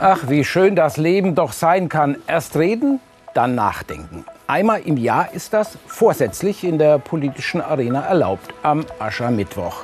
[0.00, 2.18] Ach, wie schön das Leben doch sein kann.
[2.28, 3.00] Erst reden,
[3.34, 4.24] dann nachdenken.
[4.46, 9.82] Einmal im Jahr ist das vorsätzlich in der politischen Arena erlaubt, am Aschermittwoch.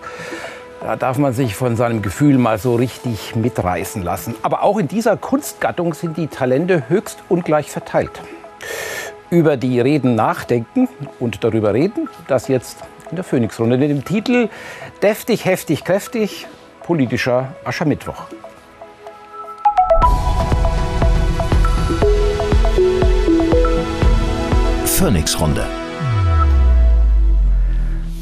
[0.80, 4.36] Da darf man sich von seinem Gefühl mal so richtig mitreißen lassen.
[4.42, 8.22] Aber auch in dieser Kunstgattung sind die Talente höchst ungleich verteilt.
[9.30, 10.88] Über die Reden nachdenken
[11.18, 12.78] und darüber reden, das jetzt
[13.10, 14.48] in der Phoenix-Runde mit dem Titel
[15.02, 16.46] Deftig, heftig, kräftig,
[16.84, 18.28] politischer Aschermittwoch.
[25.04, 25.66] Phoenix-Runde.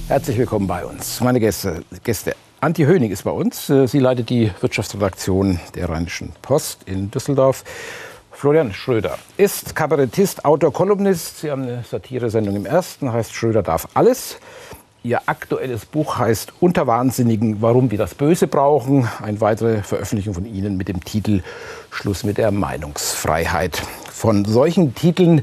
[0.08, 1.20] Herzlich willkommen bei uns.
[1.20, 2.34] Meine Gäste, Gäste.
[2.60, 3.70] Antje Höning ist bei uns.
[3.70, 7.62] Äh, sie leitet die Wirtschaftsredaktion der Rheinischen Post in Düsseldorf.
[8.32, 11.38] Florian Schröder ist Kabarettist, Autor, Kolumnist.
[11.38, 14.38] Sie haben eine Satiresendung im Ersten, heißt Schröder darf alles.
[15.04, 19.08] Ihr aktuelles Buch heißt Unter Wahnsinnigen, warum wir das Böse brauchen.
[19.22, 21.44] Eine weitere Veröffentlichung von Ihnen mit dem Titel
[21.92, 23.80] Schluss mit der Meinungsfreiheit.
[24.10, 25.42] Von solchen Titeln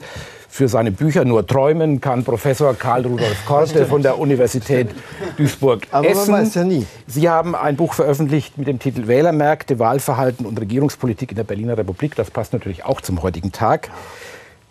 [0.49, 4.89] für seine Bücher nur träumen kann Professor Karl Rudolf Korte von der Universität
[5.37, 5.93] Duisburg-Essen.
[5.93, 6.85] Aber man weiß ja nie.
[7.07, 11.77] Sie haben ein Buch veröffentlicht mit dem Titel Wählermärkte, Wahlverhalten und Regierungspolitik in der Berliner
[11.77, 12.15] Republik.
[12.15, 13.91] Das passt natürlich auch zum heutigen Tag.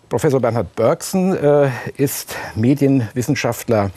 [0.09, 3.91] Professor Bernhard Bergsen äh, ist Medienwissenschaftler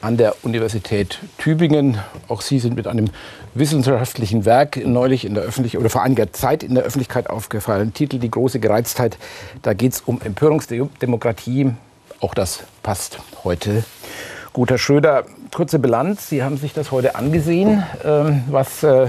[0.00, 1.98] an der Universität Tübingen.
[2.28, 3.10] Auch Sie sind mit einem
[3.54, 7.92] wissenschaftlichen Werk neulich in der Öffentlichkeit oder vor einiger Zeit in der Öffentlichkeit aufgefallen.
[7.92, 9.18] Titel Die große Gereiztheit.
[9.62, 11.72] Da geht es um Empörungsdemokratie.
[12.20, 13.84] Auch das passt heute.
[14.52, 16.28] Guter Schröder, kurze Bilanz.
[16.28, 19.08] Sie haben sich das heute angesehen, ähm, was äh,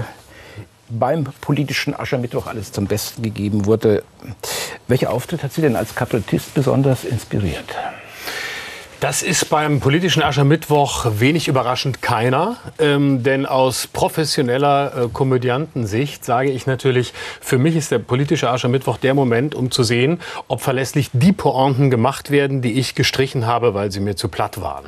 [0.88, 4.04] beim politischen Aschermittwoch alles zum Besten gegeben wurde.
[4.88, 7.74] Welcher Auftritt hat Sie denn als Kabarettist besonders inspiriert?
[9.02, 12.58] Das ist beim politischen Aschermittwoch wenig überraschend keiner.
[12.78, 18.98] Ähm, denn aus professioneller äh, Komödiantensicht sage ich natürlich, für mich ist der politische Aschermittwoch
[18.98, 23.74] der Moment, um zu sehen, ob verlässlich die Pointen gemacht werden, die ich gestrichen habe,
[23.74, 24.84] weil sie mir zu platt waren.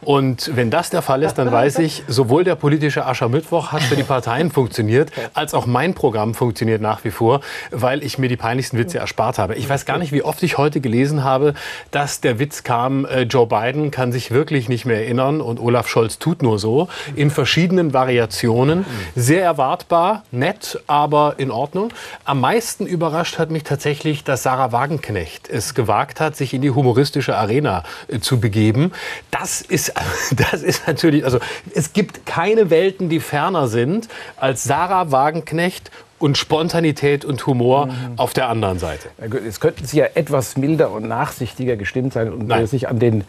[0.00, 3.96] Und wenn das der Fall ist, dann weiß ich, sowohl der politische Aschermittwoch hat für
[3.96, 7.40] die Parteien funktioniert, als auch mein Programm funktioniert nach wie vor,
[7.72, 9.56] weil ich mir die peinlichsten Witze erspart habe.
[9.56, 11.54] Ich weiß gar nicht, wie oft ich heute gelesen habe,
[11.90, 15.60] dass der Witz kam, äh, Joe Biden Biden kann sich wirklich nicht mehr erinnern und
[15.60, 16.88] Olaf Scholz tut nur so.
[17.14, 18.84] In verschiedenen Variationen.
[19.14, 21.90] Sehr erwartbar, nett, aber in Ordnung.
[22.26, 26.70] Am meisten überrascht hat mich tatsächlich, dass Sarah Wagenknecht es gewagt hat, sich in die
[26.70, 28.92] humoristische Arena äh, zu begeben.
[29.30, 29.94] Das ist,
[30.50, 31.38] das ist natürlich, also
[31.74, 37.92] es gibt keine Welten, die ferner sind als Sarah Wagenknecht und Spontanität und Humor mhm.
[38.16, 39.08] auf der anderen Seite.
[39.46, 42.66] Es könnten Sie ja etwas milder und nachsichtiger gestimmt sein und Nein.
[42.66, 43.24] sich an den,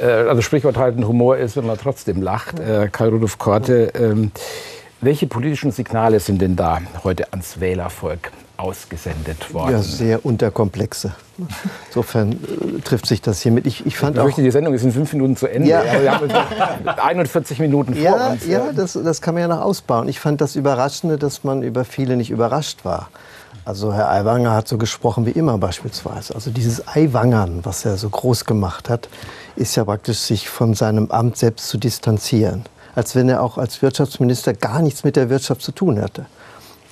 [0.00, 2.58] äh, also Sprichwort halten, Humor ist, wenn man trotzdem lacht.
[2.58, 4.32] Äh, Karl Rudolf Korte, ähm,
[5.00, 9.72] welche politischen Signale sind denn da heute ans Wählervolk ausgesendet worden?
[9.72, 11.12] Ja, sehr unterkomplexe.
[11.88, 13.66] Insofern äh, trifft sich das hier mit.
[13.66, 15.68] Ich, ich fand ich auch, die Sendung ist in fünf Minuten zu Ende.
[15.68, 15.82] Ja.
[15.82, 18.46] ja wir haben 41 Minuten vor ja, uns.
[18.46, 20.08] Ja, das, das kann man ja noch ausbauen.
[20.08, 23.08] Ich fand das Überraschende, dass man über viele nicht überrascht war.
[23.64, 26.34] Also Herr Aiwanger hat so gesprochen wie immer beispielsweise.
[26.34, 29.08] Also dieses Eiwangern, was er so groß gemacht hat,
[29.56, 32.64] ist ja praktisch sich von seinem Amt selbst zu distanzieren.
[32.94, 36.26] Als wenn er auch als Wirtschaftsminister gar nichts mit der Wirtschaft zu tun hätte.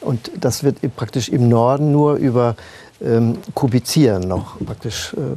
[0.01, 2.55] Und das wird praktisch im Norden nur über
[3.01, 5.37] ähm, Kubizieren noch praktisch äh,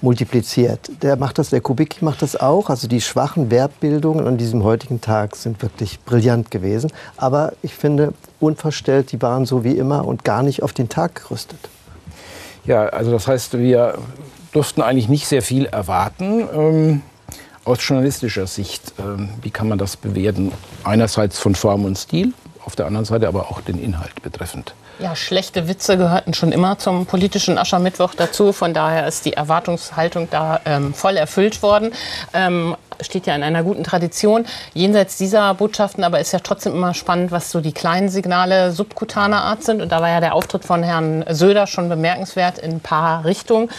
[0.00, 0.90] multipliziert.
[1.02, 2.70] Der macht das, der Kubik macht das auch.
[2.70, 6.92] Also die schwachen Wertbildungen an diesem heutigen Tag sind wirklich brillant gewesen.
[7.16, 11.22] Aber ich finde unverstellt, die waren so wie immer und gar nicht auf den Tag
[11.22, 11.58] gerüstet.
[12.64, 13.98] Ja, also das heißt, wir
[14.52, 16.48] durften eigentlich nicht sehr viel erwarten.
[16.54, 17.02] Ähm,
[17.64, 20.52] aus journalistischer Sicht, ähm, wie kann man das bewerten?
[20.84, 22.32] Einerseits von Form und Stil,
[22.64, 24.74] auf der anderen Seite aber auch den Inhalt betreffend.
[24.98, 28.52] Ja, schlechte Witze gehörten schon immer zum politischen Aschermittwoch dazu.
[28.52, 31.92] Von daher ist die Erwartungshaltung da ähm, voll erfüllt worden.
[32.34, 34.46] Ähm, steht ja in einer guten Tradition.
[34.74, 39.42] Jenseits dieser Botschaften aber ist ja trotzdem immer spannend, was so die kleinen Signale subkutaner
[39.42, 39.82] Art sind.
[39.82, 43.70] Und da war ja der Auftritt von Herrn Söder schon bemerkenswert in ein paar Richtungen.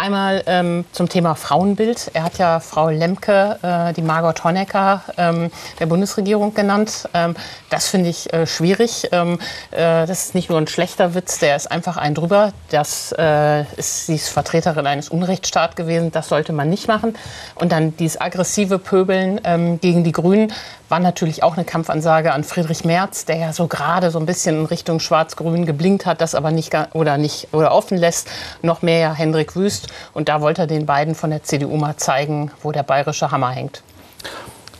[0.00, 2.12] Einmal ähm, zum Thema Frauenbild.
[2.14, 7.06] Er hat ja Frau Lemke, äh, die Margot Honecker ähm, der Bundesregierung genannt.
[7.12, 7.36] Ähm,
[7.68, 9.08] das finde ich äh, schwierig.
[9.12, 9.38] Ähm,
[9.72, 12.54] äh, das ist nicht nur ein schlechter Witz, der ist einfach ein drüber.
[12.70, 16.10] Das äh, ist, sie ist Vertreterin eines Unrechtsstaats gewesen.
[16.12, 17.14] Das sollte man nicht machen.
[17.56, 20.50] Und dann dieses aggressive Pöbeln ähm, gegen die Grünen
[20.90, 24.60] war natürlich auch eine Kampfansage an Friedrich Merz, der ja so gerade so ein bisschen
[24.60, 28.28] in Richtung Schwarz-Grün geblinkt hat, das aber nicht oder nicht oder offen lässt.
[28.62, 29.88] Noch mehr ja Hendrik Wüst.
[30.12, 33.50] Und da wollte er den beiden von der CDU mal zeigen, wo der bayerische Hammer
[33.50, 33.82] hängt.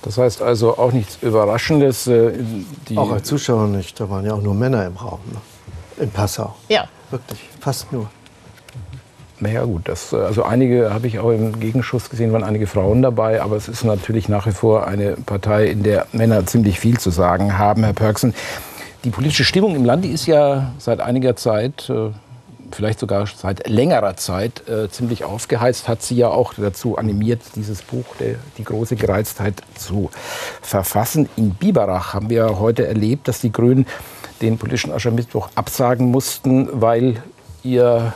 [0.03, 2.07] Das heißt also auch nichts Überraschendes.
[2.07, 2.33] Äh,
[2.97, 5.21] auch als Zuschauer nicht, da waren ja auch nur Männer im Raum.
[5.31, 6.05] Ne?
[6.05, 6.57] In Passau.
[6.69, 6.89] Ja.
[7.11, 8.09] Wirklich, fast nur.
[9.40, 13.40] Naja gut, das, also einige habe ich auch im Gegenschuss gesehen, waren einige Frauen dabei,
[13.40, 17.08] aber es ist natürlich nach wie vor eine Partei, in der Männer ziemlich viel zu
[17.08, 18.34] sagen haben, Herr Pörksen.
[19.04, 22.10] Die politische Stimmung im Lande ist ja seit einiger Zeit, äh,
[22.70, 27.81] vielleicht sogar seit längerer Zeit, äh, ziemlich aufgeheizt, hat sie ja auch dazu animiert, dieses
[27.81, 28.04] Buch,
[28.58, 30.10] Die große Gereiztheit, zu
[30.60, 31.31] verfassen.
[31.37, 33.87] In Biberach haben wir heute erlebt, dass die Grünen
[34.42, 37.22] den politischen Aschermittwoch absagen mussten, weil
[37.62, 38.12] ihr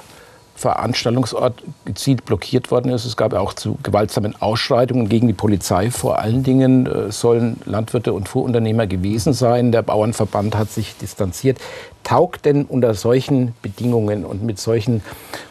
[0.54, 3.04] Veranstaltungsort gezielt blockiert worden ist.
[3.04, 5.90] Es gab auch zu gewaltsamen Ausschreitungen gegen die Polizei.
[5.90, 9.72] Vor allen Dingen äh, sollen Landwirte und Fuhrunternehmer gewesen sein.
[9.72, 11.58] Der Bauernverband hat sich distanziert.
[12.04, 15.02] Taugt denn unter solchen Bedingungen und mit solchen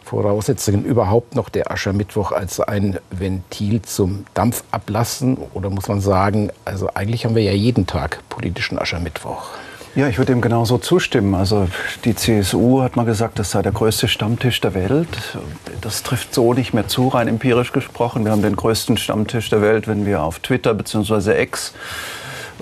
[0.06, 5.38] Voraussetzungen überhaupt noch der Aschermittwoch als ein Ventil zum Dampfablassen?
[5.54, 9.50] Oder muss man sagen, also eigentlich haben wir ja jeden Tag politischen Aschermittwoch?
[9.96, 11.36] Ja, ich würde dem genauso zustimmen.
[11.36, 11.68] Also
[12.04, 15.38] die CSU hat mal gesagt, das sei der größte Stammtisch der Welt.
[15.82, 18.26] Das trifft so nicht mehr zu, rein empirisch gesprochen.
[18.26, 21.40] Wir haben den größten Stammtisch der Welt, wenn wir auf Twitter bzw.
[21.44, 21.74] X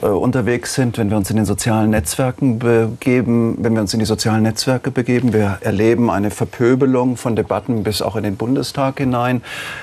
[0.02, 4.06] unterwegs sind, wenn wir uns in den sozialen Netzwerken begeben, wenn wir uns in die
[4.06, 5.32] sozialen Netzwerke begeben.
[5.32, 9.42] Wir erleben eine Verpöbelung von Debatten bis auch in den Bundestag hinein,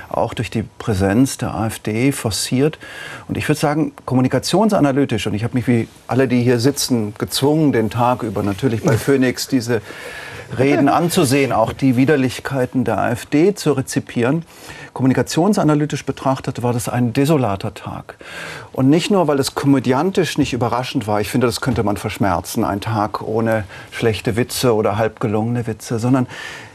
[0.09, 2.79] auch durch die Präsenz der AfD forciert.
[3.29, 7.73] Und ich würde sagen, kommunikationsanalytisch, und ich habe mich wie alle, die hier sitzen, gezwungen,
[7.73, 9.81] den Tag über natürlich bei Phoenix diese
[10.59, 14.44] Reden anzusehen, auch die Widerlichkeiten der AfD zu rezipieren.
[14.93, 18.17] Kommunikationsanalytisch betrachtet war das ein desolater Tag.
[18.73, 22.64] Und nicht nur, weil es komödiantisch nicht überraschend war, ich finde, das könnte man verschmerzen,
[22.64, 26.26] ein Tag ohne schlechte Witze oder halb gelungene Witze, sondern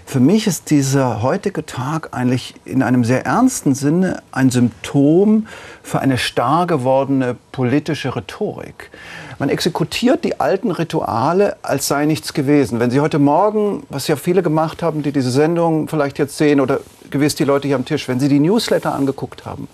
[0.05, 5.47] für mich ist dieser heutige Tag eigentlich in einem sehr ernsten Sinne ein Symptom
[5.81, 8.91] für eine starr gewordene politische Rhetorik.
[9.39, 12.79] Man exekutiert die alten Rituale, als sei nichts gewesen.
[12.79, 16.59] Wenn Sie heute Morgen, was ja viele gemacht haben, die diese Sendung vielleicht jetzt sehen
[16.59, 16.79] oder
[17.13, 19.67] gewiss die Leute hier am Tisch, wenn Sie die Newsletter angeguckt haben,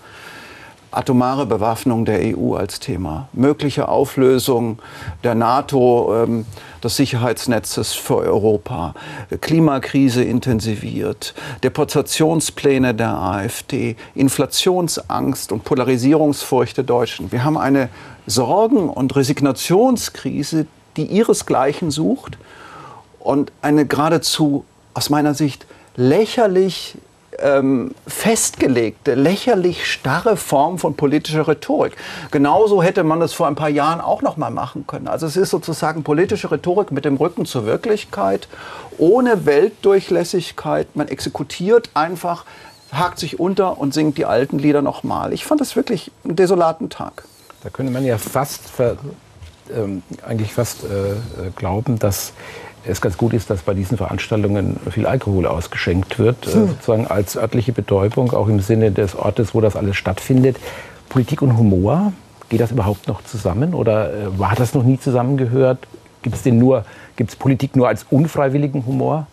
[0.92, 4.80] atomare Bewaffnung der EU als Thema, mögliche Auflösung
[5.24, 6.46] der NATO, ähm,
[6.84, 8.94] des Sicherheitsnetzes für Europa,
[9.42, 11.34] Klimakrise intensiviert,
[11.64, 17.32] Deportationspläne der AfD, Inflationsangst und Polarisierungsfurcht der Deutschen.
[17.32, 17.90] Wir haben eine
[18.28, 22.38] Sorgen- und Resignationskrise, die ihresgleichen sucht
[23.20, 25.66] und eine geradezu aus meiner Sicht
[25.96, 26.98] lächerlich
[27.42, 31.96] ähm, festgelegte, lächerlich starre Form von politischer Rhetorik.
[32.32, 35.08] Genauso hätte man es vor ein paar Jahren auch noch mal machen können.
[35.08, 38.48] Also es ist sozusagen politische Rhetorik mit dem Rücken zur Wirklichkeit,
[38.98, 40.96] ohne Weltdurchlässigkeit.
[40.96, 42.46] Man exekutiert einfach,
[42.92, 45.34] hakt sich unter und singt die alten Lieder noch mal.
[45.34, 47.24] Ich fand das wirklich einen desolaten Tag.
[47.64, 48.62] Da könnte man ja fast,
[49.76, 51.16] ähm, eigentlich fast äh, äh
[51.56, 52.34] glauben, dass
[52.90, 56.70] es ganz gut ist, dass bei diesen Veranstaltungen viel Alkohol ausgeschenkt wird, hm.
[56.70, 60.58] sozusagen als örtliche Betäubung, auch im Sinne des Ortes, wo das alles stattfindet.
[61.10, 62.14] Politik und Humor,
[62.50, 65.80] geht das überhaupt noch zusammen oder äh, war das noch nie zusammengehört?
[66.22, 66.84] Gibt es nur,
[67.16, 69.28] gibt es Politik nur als unfreiwilligen Humor?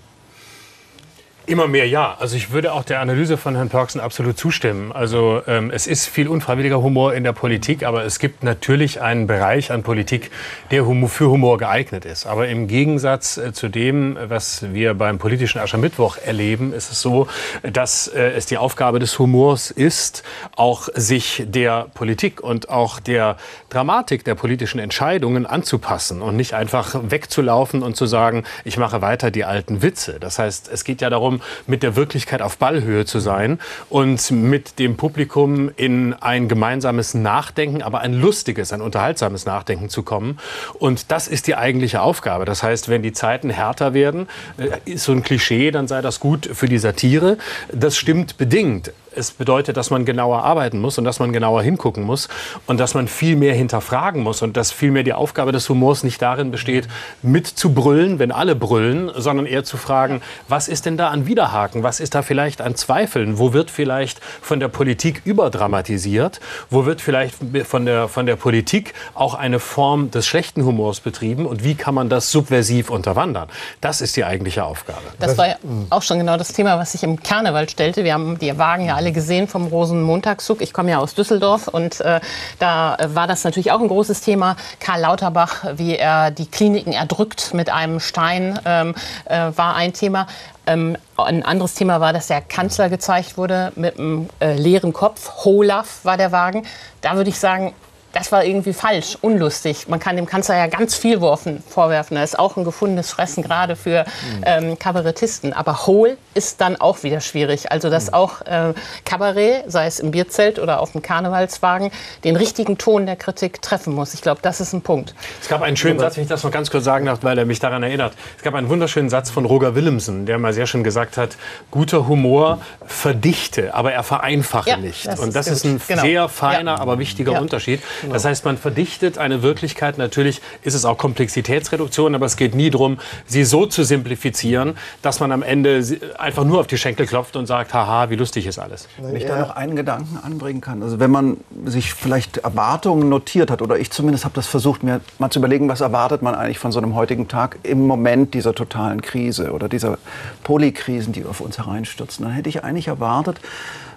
[1.49, 2.17] Immer mehr ja.
[2.19, 4.91] Also ich würde auch der Analyse von Herrn Perksen absolut zustimmen.
[4.91, 9.29] Also ähm, es ist viel unfreiwilliger Humor in der Politik, aber es gibt natürlich einen
[9.29, 10.33] Bereich an Politik,
[10.73, 12.27] der Humor, für Humor geeignet ist.
[12.27, 17.29] Aber im Gegensatz äh, zu dem, was wir beim politischen Aschermittwoch erleben, ist es so,
[17.63, 20.25] dass äh, es die Aufgabe des Humors ist,
[20.57, 23.37] auch sich der Politik und auch der
[23.69, 29.31] Dramatik der politischen Entscheidungen anzupassen und nicht einfach wegzulaufen und zu sagen, ich mache weiter
[29.31, 30.19] die alten Witze.
[30.19, 31.36] Das heißt, es geht ja darum,
[31.67, 37.83] mit der Wirklichkeit auf Ballhöhe zu sein und mit dem Publikum in ein gemeinsames Nachdenken,
[37.83, 40.39] aber ein lustiges, ein unterhaltsames Nachdenken zu kommen.
[40.79, 42.45] Und das ist die eigentliche Aufgabe.
[42.45, 44.29] Das heißt, wenn die Zeiten härter werden,
[44.59, 47.39] äh, ist so ein Klischee, dann sei das gut für die Satire.
[47.73, 52.05] Das stimmt bedingt es bedeutet, dass man genauer arbeiten muss und dass man genauer hingucken
[52.05, 52.29] muss
[52.67, 56.05] und dass man viel mehr hinterfragen muss und dass viel mehr die Aufgabe des Humors
[56.05, 56.89] nicht darin besteht,
[57.23, 61.83] mitzubrüllen, wenn alle brüllen, sondern eher zu fragen, was ist denn da an Widerhaken?
[61.83, 63.39] Was ist da vielleicht an Zweifeln?
[63.39, 66.41] Wo wird vielleicht von der Politik überdramatisiert?
[66.71, 71.47] Wo wird vielleicht von der, von der Politik auch eine Form des schlechten Humors betrieben?
[71.47, 73.49] Und wie kann man das subversiv unterwandern?
[73.81, 75.01] Das ist die eigentliche Aufgabe.
[75.19, 75.57] Das war ja
[75.91, 78.05] auch schon genau das Thema, was sich im Karneval stellte.
[78.05, 80.61] Wir haben die Wagen ja alle alle gesehen vom Rosenmontagszug.
[80.61, 82.21] Ich komme ja aus Düsseldorf und äh,
[82.59, 84.57] da war das natürlich auch ein großes Thema.
[84.81, 88.97] Karl Lauterbach, wie er die Kliniken erdrückt mit einem Stein, ähm,
[89.27, 90.27] äh, war ein Thema.
[90.67, 95.45] Ähm, ein anderes Thema war, dass der Kanzler gezeigt wurde mit einem äh, leeren Kopf.
[95.45, 96.67] Holaf war der Wagen.
[97.01, 97.75] Da würde ich sagen,
[98.13, 99.89] das war irgendwie falsch, unlustig.
[99.89, 102.17] Man kann dem Kanzler ja ganz viel vorwerfen.
[102.17, 104.07] Er ist auch ein gefundenes Fressen, gerade für
[104.45, 105.53] ähm, Kabarettisten.
[105.53, 107.71] Aber hohl ist dann auch wieder schwierig.
[107.71, 108.15] Also, dass mhm.
[108.15, 108.73] auch äh,
[109.05, 111.91] Kabarett, sei es im Bierzelt oder auf dem Karnevalswagen,
[112.25, 114.15] den richtigen Ton der Kritik treffen muss.
[114.15, 115.15] Ich glaube, das ist ein Punkt.
[115.43, 117.45] Es gab einen schönen Satz, wenn ich das noch ganz kurz sagen darf, weil er
[117.45, 118.15] mich daran erinnert.
[118.39, 121.37] Es gab einen wunderschönen Satz von Roger Willemsen, der mal sehr schön gesagt hat,
[121.71, 125.07] guter Humor verdichte, aber er vereinfache ja, nicht.
[125.07, 126.03] Das Und das ist, ist ein genau.
[126.03, 126.79] sehr feiner, ja.
[126.79, 127.41] aber wichtiger ja.
[127.41, 127.83] Unterschied.
[128.07, 128.15] Genau.
[128.15, 129.99] Das heißt, man verdichtet eine Wirklichkeit.
[129.99, 135.19] Natürlich ist es auch Komplexitätsreduktion, aber es geht nie darum, sie so zu simplifizieren, dass
[135.19, 135.85] man am Ende
[136.19, 138.89] einfach nur auf die Schenkel klopft und sagt, haha, wie lustig ist alles.
[139.01, 140.83] Wenn ich da noch einen Gedanken anbringen kann.
[140.83, 145.01] Also wenn man sich vielleicht Erwartungen notiert hat, oder ich zumindest habe das versucht, mir
[145.19, 148.55] mal zu überlegen, was erwartet man eigentlich von so einem heutigen Tag im Moment dieser
[148.55, 149.99] totalen Krise oder dieser
[150.45, 153.41] Polykrisen, die auf uns hereinstürzen, dann hätte ich eigentlich erwartet,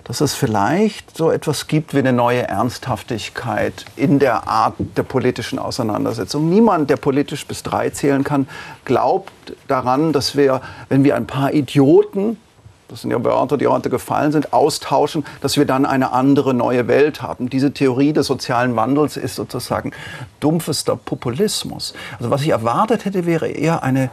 [0.10, 5.60] dass es vielleicht so etwas gibt wie eine neue Ernsthaftigkeit in der Art der politischen
[5.60, 6.50] Auseinandersetzung.
[6.50, 8.48] Niemand, der politisch bis drei zählen kann,
[8.86, 9.32] glaubt
[9.68, 12.38] daran, dass wir, wenn wir ein paar Idioten
[12.88, 16.88] das sind ja Wörter, die heute gefallen sind, austauschen, dass wir dann eine andere neue
[16.88, 17.48] Welt haben.
[17.48, 19.92] Diese Theorie des sozialen Wandels ist sozusagen
[20.40, 21.94] dumpfester Populismus.
[22.18, 24.10] Also was ich erwartet hätte, wäre eher eine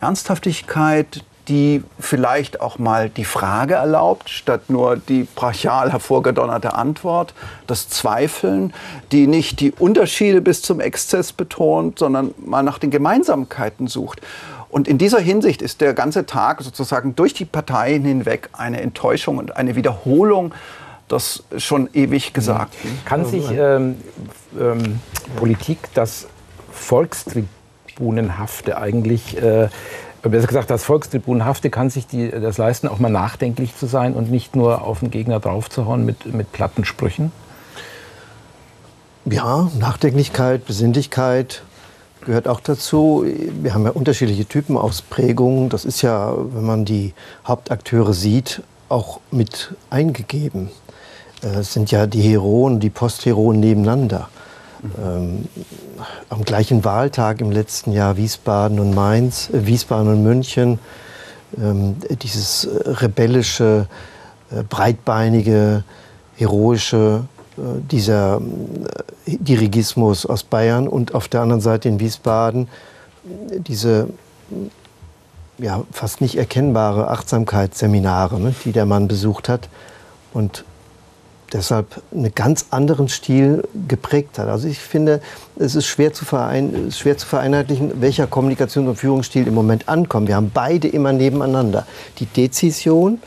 [0.00, 7.34] Ernsthaftigkeit, die vielleicht auch mal die Frage erlaubt, statt nur die brachial hervorgedonnerte Antwort,
[7.66, 8.72] das Zweifeln,
[9.10, 14.20] die nicht die Unterschiede bis zum Exzess betont, sondern mal nach den Gemeinsamkeiten sucht.
[14.68, 19.38] Und in dieser Hinsicht ist der ganze Tag sozusagen durch die Parteien hinweg eine Enttäuschung
[19.38, 20.54] und eine Wiederholung
[21.10, 22.96] des schon ewig Gesagten.
[23.04, 23.96] Kann sich ähm,
[24.56, 25.00] ähm,
[25.34, 26.28] Politik das
[26.70, 29.68] Volkstribunenhafte eigentlich äh,
[30.28, 34.30] besser gesagt, das Volkstribunenhafte kann sich die, das leisten, auch mal nachdenklich zu sein und
[34.30, 37.32] nicht nur auf den Gegner draufzuhauen mit, mit platten Sprüchen?
[39.24, 41.62] Ja, Nachdenklichkeit, Besinnlichkeit
[42.24, 43.24] gehört auch dazu.
[43.62, 45.68] Wir haben ja unterschiedliche Typen Ausprägungen.
[45.68, 47.14] Das ist ja, wenn man die
[47.46, 50.70] Hauptakteure sieht, auch mit eingegeben.
[51.42, 54.28] Es sind ja die Heroen, die Postheroen nebeneinander.
[54.98, 55.46] Ähm,
[56.30, 60.78] am gleichen Wahltag im letzten Jahr Wiesbaden und Mainz, äh, Wiesbaden und München,
[61.58, 63.86] ähm, dieses rebellische,
[64.50, 65.84] äh, breitbeinige,
[66.36, 67.24] heroische,
[67.58, 67.60] äh,
[67.90, 68.40] dieser
[69.26, 72.68] äh, Dirigismus aus Bayern und auf der anderen Seite in Wiesbaden
[73.50, 74.08] äh, diese
[75.58, 79.68] ja, fast nicht erkennbare Achtsamkeitsseminare, ne, die der Mann besucht hat.
[80.32, 80.64] Und
[81.52, 84.48] deshalb einen ganz anderen Stil geprägt hat.
[84.48, 85.20] Also ich finde,
[85.56, 90.28] es ist schwer zu, verein, schwer zu vereinheitlichen, welcher Kommunikations- und Führungsstil im Moment ankommt.
[90.28, 91.86] Wir haben beide immer nebeneinander.
[92.18, 93.20] Die Dezision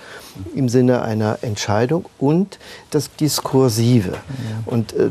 [0.56, 2.60] im Sinne einer Entscheidung und
[2.92, 4.12] das Diskursive.
[4.12, 4.18] Ja.
[4.66, 5.10] Und äh,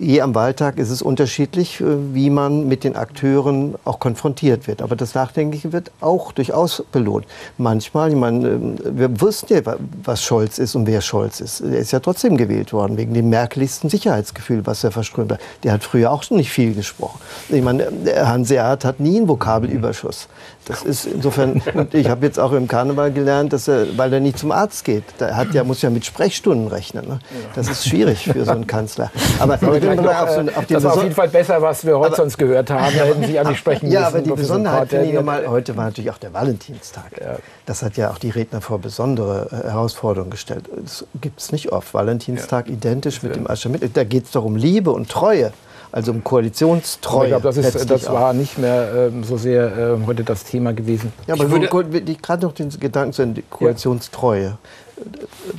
[0.00, 4.82] je am Wahltag ist es unterschiedlich, äh, wie man mit den Akteuren auch konfrontiert wird.
[4.82, 7.26] Aber das Nachdenkliche wird auch durchaus belohnt.
[7.58, 9.60] Manchmal, ich meine, äh, wir wussten ja,
[10.04, 11.60] was Scholz ist und wer Scholz ist.
[11.60, 15.40] Er ist ja trotzdem gewählt worden, wegen dem merkeligsten Sicherheitsgefühl, was er verströmt hat.
[15.62, 17.20] Der hat früher auch schon nicht viel gesprochen.
[17.48, 20.28] Ich meine, Hanse Erd hat nie einen Vokabelüberschuss.
[20.66, 21.60] Das ist insofern,
[21.92, 25.02] ich habe jetzt auch im Karneval gelernt, dass er, weil er nicht zum Arzt geht,
[25.18, 27.06] der hat ja, muss ja mit Sprechstunden rechnen.
[27.08, 27.18] Ne?
[27.54, 29.10] Das ist schwierig für so einen Kanzler.
[29.40, 32.08] Aber, ich noch, auf, so, auf das war auf jeden Fall besser, was wir heute
[32.08, 32.94] aber, sonst gehört haben.
[32.96, 34.00] Da hätten Sie ja nicht sprechen müssen.
[34.00, 37.20] Ja, aber die Besonderheit finde ich nochmal, heute war natürlich auch der Valentinstag.
[37.20, 37.36] Ja.
[37.66, 40.68] Das hat ja auch die Redner vor besondere äh, Herausforderungen gestellt.
[40.76, 41.92] Das gibt es nicht oft.
[41.92, 42.74] Valentinstag ja.
[42.74, 43.88] identisch mit dem Aschermittwoch.
[43.92, 45.52] Da geht es doch um Liebe und Treue
[45.92, 47.24] also um Koalitionstreue.
[47.24, 50.72] Ich glaube, das, ist, das war nicht mehr ähm, so sehr äh, heute das Thema
[50.72, 51.12] gewesen.
[51.26, 54.44] Ja, aber gerade noch den Gedanken zu Ende, Koalitionstreue.
[54.44, 54.58] Ja.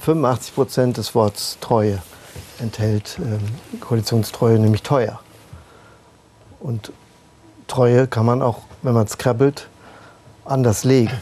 [0.02, 2.02] 85 Prozent des Wortes Treue
[2.60, 5.20] enthält ähm, Koalitionstreue, nämlich teuer.
[6.60, 6.92] Und
[7.68, 9.68] Treue kann man auch, wenn man es krabbelt,
[10.46, 11.22] anders legen.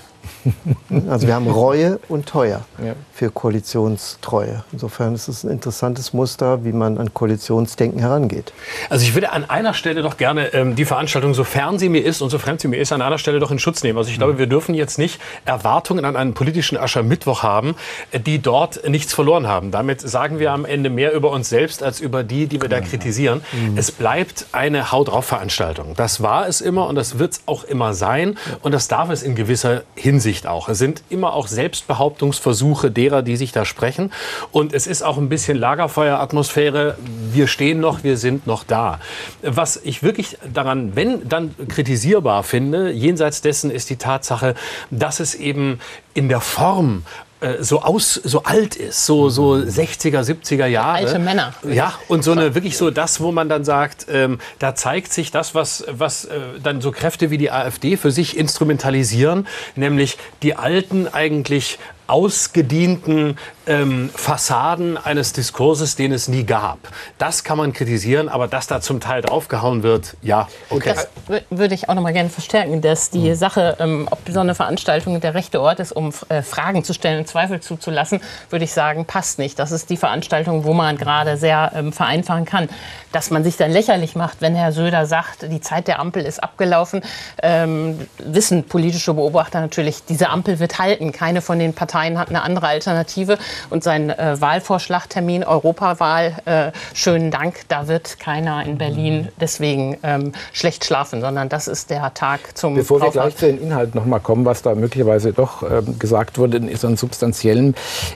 [1.09, 2.93] Also wir haben Reue und Teuer ja.
[3.13, 4.63] für Koalitionstreue.
[4.71, 8.53] Insofern ist es ein interessantes Muster, wie man an Koalitionsdenken herangeht.
[8.89, 12.21] Also ich würde an einer Stelle doch gerne ähm, die Veranstaltung, sofern sie mir ist
[12.21, 13.97] und so fremd sie mir ist, an einer Stelle doch in Schutz nehmen.
[13.97, 17.75] Also ich glaube, wir dürfen jetzt nicht Erwartungen an einen politischen Aschermittwoch haben,
[18.11, 19.71] äh, die dort nichts verloren haben.
[19.71, 22.81] Damit sagen wir am Ende mehr über uns selbst als über die, die wir da
[22.81, 23.41] kritisieren.
[23.51, 23.77] Mhm.
[23.77, 25.93] Es bleibt eine Haut drauf Veranstaltung.
[25.95, 29.23] Das war es immer und das wird es auch immer sein und das darf es
[29.23, 30.69] in gewisser Hinsicht Hinsicht auch.
[30.69, 34.13] Es sind immer auch Selbstbehauptungsversuche derer, die sich da sprechen.
[34.53, 36.97] Und es ist auch ein bisschen Lagerfeueratmosphäre.
[37.33, 38.99] Wir stehen noch, wir sind noch da.
[39.41, 44.55] Was ich wirklich daran, wenn dann kritisierbar finde, jenseits dessen ist die Tatsache,
[44.89, 45.79] dass es eben
[46.13, 47.03] in der Form
[47.41, 50.97] äh, so aus, so alt ist, so, so 60er, 70er Jahre.
[50.97, 51.53] Alte Männer.
[51.67, 55.31] Ja, und so eine wirklich so das, wo man dann sagt, ähm, da zeigt sich
[55.31, 60.55] das, was, was äh, dann so Kräfte wie die AfD für sich instrumentalisieren, nämlich die
[60.55, 66.79] Alten eigentlich ausgedienten ähm, Fassaden eines Diskurses, den es nie gab.
[67.17, 70.93] Das kann man kritisieren, aber dass da zum Teil draufgehauen wird, ja, okay.
[70.93, 71.07] Das
[71.49, 73.35] würde ich auch noch mal gerne verstärken, dass die mhm.
[73.35, 77.19] Sache, ähm, ob so eine Veranstaltung der rechte Ort ist, um äh, Fragen zu stellen
[77.19, 79.59] und Zweifel zuzulassen, würde ich sagen, passt nicht.
[79.59, 82.69] Das ist die Veranstaltung, wo man gerade sehr ähm, vereinfachen kann.
[83.11, 86.41] Dass man sich dann lächerlich macht, wenn Herr Söder sagt, die Zeit der Ampel ist
[86.41, 87.01] abgelaufen,
[87.43, 91.11] ähm, wissen politische Beobachter natürlich, diese Ampel wird halten.
[91.11, 93.37] Keine von den Parteien Parteien hat eine andere Alternative.
[93.69, 100.33] Und sein äh, Wahlvorschlagtermin, Europawahl, äh, schönen Dank, da wird keiner in Berlin deswegen ähm,
[100.53, 104.05] schlecht schlafen, sondern das ist der Tag zum Bevor wir gleich zu den Inhalten noch
[104.05, 107.73] mal kommen, was da möglicherweise doch äh, gesagt wurde, ist an substanziellem,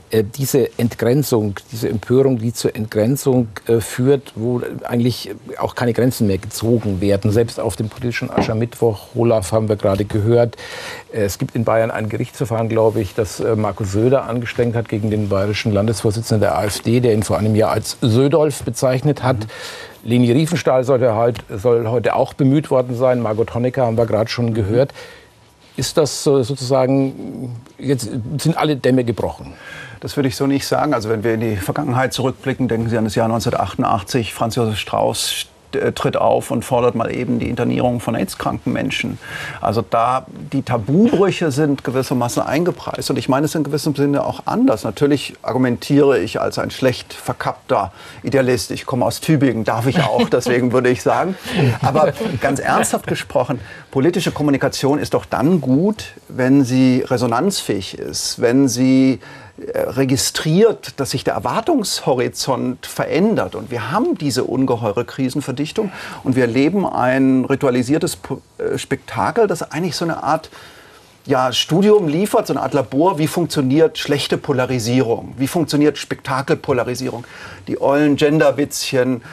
[0.09, 6.27] äh, diese Entgrenzung, diese Empörung, die zur Entgrenzung äh, führt, wo eigentlich auch keine Grenzen
[6.27, 7.31] mehr gezogen werden.
[7.31, 10.55] Selbst auf dem politischen Aschermittwoch, Olaf haben wir gerade gehört,
[11.13, 15.09] äh, es gibt in Bayern ein Gerichtsverfahren, glaube ich, das Markus Söder angestrengt hat gegen
[15.09, 19.37] den bayerischen Landesvorsitzenden der AfD, der ihn vor einem Jahr als Södolf bezeichnet hat.
[19.39, 19.45] Mhm.
[20.05, 23.21] Leni Riefenstahl sollte halt, soll heute auch bemüht worden sein.
[23.21, 24.93] Margot Honecker haben wir gerade schon gehört.
[25.77, 29.53] Ist das sozusagen, jetzt sind alle Dämme gebrochen?
[29.99, 30.93] Das würde ich so nicht sagen.
[30.93, 34.33] Also wenn wir in die Vergangenheit zurückblicken, denken Sie an das Jahr 1988.
[34.33, 35.54] Franz Josef Strauß äh,
[35.93, 39.17] tritt auf und fordert mal eben die Internierung von AIDS-kranken Menschen.
[39.61, 44.43] Also da die Tabubrüche sind gewissermaßen eingepreist und ich meine es in gewissem Sinne auch
[44.45, 44.83] anders.
[44.83, 47.91] Natürlich argumentiere ich als ein schlecht verkappter
[48.23, 48.71] Idealist.
[48.71, 51.35] Ich komme aus Tübingen, darf ich auch, deswegen würde ich sagen.
[51.81, 53.59] Aber ganz ernsthaft gesprochen,
[53.91, 61.11] politische Kommunikation ist doch dann gut, wenn sie resonanzfähig ist, wenn sie äh, registriert, dass
[61.11, 63.55] sich der Erwartungshorizont verändert.
[63.55, 65.91] Und wir haben diese ungeheure Krisenverdichtung.
[66.23, 68.17] Und wir erleben ein ritualisiertes
[68.57, 70.49] äh, Spektakel, das eigentlich so eine Art
[71.25, 77.25] ja, Studium liefert, so eine Art Labor, wie funktioniert schlechte Polarisierung, wie funktioniert Spektakelpolarisierung,
[77.67, 79.23] die ollen Genderwitzchen,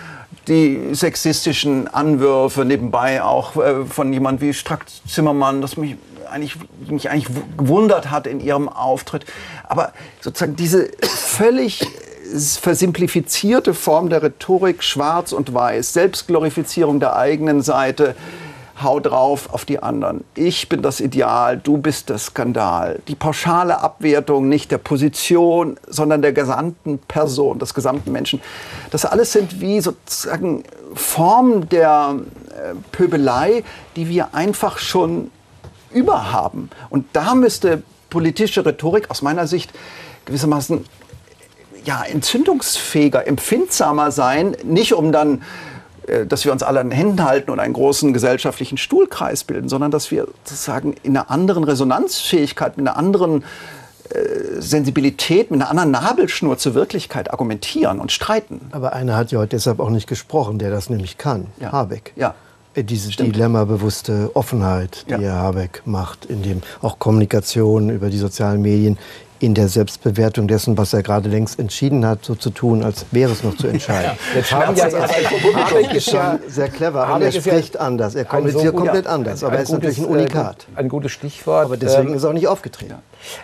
[0.48, 5.96] die sexistischen Anwürfe nebenbei auch äh, von jemand wie Strack Zimmermann, das mich
[6.32, 6.56] eigentlich,
[6.88, 9.24] mich eigentlich gewundert hat in ihrem Auftritt.
[9.68, 11.86] Aber sozusagen diese völlig
[12.60, 18.14] versimplifizierte Form der Rhetorik, schwarz und weiß, Selbstglorifizierung der eigenen Seite,
[18.82, 20.24] hau drauf auf die anderen.
[20.34, 23.00] Ich bin das Ideal, du bist der Skandal.
[23.08, 28.40] Die pauschale Abwertung nicht der Position, sondern der gesamten Person, des gesamten Menschen.
[28.90, 30.64] Das alles sind wie sozusagen
[30.94, 32.16] Formen der
[32.50, 33.64] äh, Pöbelei,
[33.96, 35.30] die wir einfach schon
[35.92, 36.70] überhaben.
[36.90, 39.72] Und da müsste politische Rhetorik aus meiner Sicht
[40.24, 40.84] gewissermaßen
[41.84, 45.42] ja, entzündungsfähiger, empfindsamer sein, nicht um dann
[46.06, 49.68] äh, dass wir uns alle an den Händen halten und einen großen gesellschaftlichen Stuhlkreis bilden,
[49.68, 53.44] sondern dass wir sozusagen in einer anderen Resonanzfähigkeit, mit einer anderen
[54.10, 58.60] äh, Sensibilität, mit einer anderen Nabelschnur zur Wirklichkeit argumentieren und streiten.
[58.72, 61.72] Aber einer hat ja heute deshalb auch nicht gesprochen, der das nämlich kann, ja.
[61.72, 62.12] Habeck.
[62.16, 62.34] Ja.
[62.74, 65.18] Äh, diese dilemmabewusste Offenheit, die ja.
[65.18, 68.98] Herr Habeck macht, in dem auch Kommunikation über die sozialen Medien,
[69.42, 73.32] in der Selbstbewertung dessen, was er gerade längst entschieden hat, so zu tun, als wäre
[73.32, 74.12] es noch zu entscheiden.
[74.12, 78.24] Ja, jetzt haben ja, jetzt, Habeck ist ja sehr clever, aber er spricht anders, er
[78.24, 80.66] kommuniziert so, komplett anders, aber er ist gutes, natürlich ein Unikat.
[80.76, 81.64] Ein gutes Stichwort.
[81.64, 82.94] Aber deswegen ähm, ist er auch nicht aufgetreten.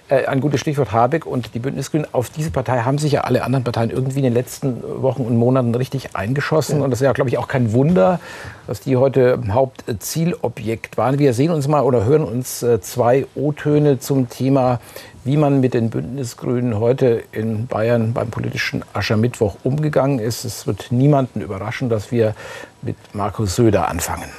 [0.08, 2.06] Äh, ein gutes Stichwort Habeck und die Bündnisgrünen.
[2.12, 5.36] Auf diese Partei haben sich ja alle anderen Parteien irgendwie in den letzten Wochen und
[5.36, 6.80] Monaten richtig eingeschossen.
[6.80, 8.20] Und das ist ja, glaube ich, auch kein Wunder,
[8.66, 11.18] dass die heute Hauptzielobjekt waren.
[11.18, 14.80] Wir sehen uns mal oder hören uns äh, zwei O-Töne zum Thema
[15.28, 20.46] wie man mit den Bündnisgrünen heute in Bayern beim politischen Aschermittwoch umgegangen ist.
[20.46, 22.34] Es wird niemanden überraschen, dass wir
[22.80, 24.30] mit Markus Söder anfangen.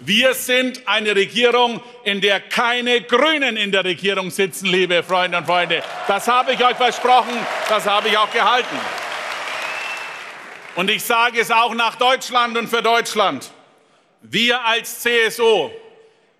[0.00, 5.44] Wir sind eine Regierung, in der keine Grünen in der Regierung sitzen, liebe Freunde und
[5.44, 5.82] Freunde.
[6.08, 7.34] Das habe ich euch versprochen,
[7.68, 8.78] das habe ich auch gehalten.
[10.76, 13.50] Und ich sage es auch nach Deutschland und für Deutschland.
[14.22, 15.68] Wir als CSU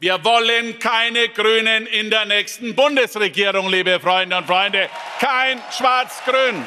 [0.00, 4.88] wir wollen keine Grünen in der nächsten Bundesregierung, liebe Freunde und Freunde.
[5.20, 6.62] Kein Schwarz-Grün.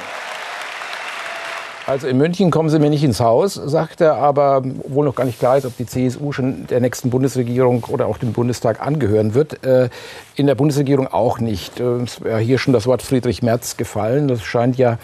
[1.88, 5.26] Also in München kommen Sie mir nicht ins Haus, sagt er, aber wohl noch gar
[5.26, 9.34] nicht klar ist, ob die CSU schon der nächsten Bundesregierung oder auch dem Bundestag angehören
[9.34, 9.65] wird.
[9.65, 9.89] Äh,
[10.36, 11.80] in der Bundesregierung auch nicht.
[11.80, 14.28] Äh, es wäre hier schon das Wort Friedrich Merz gefallen.
[14.28, 15.00] Das scheint ja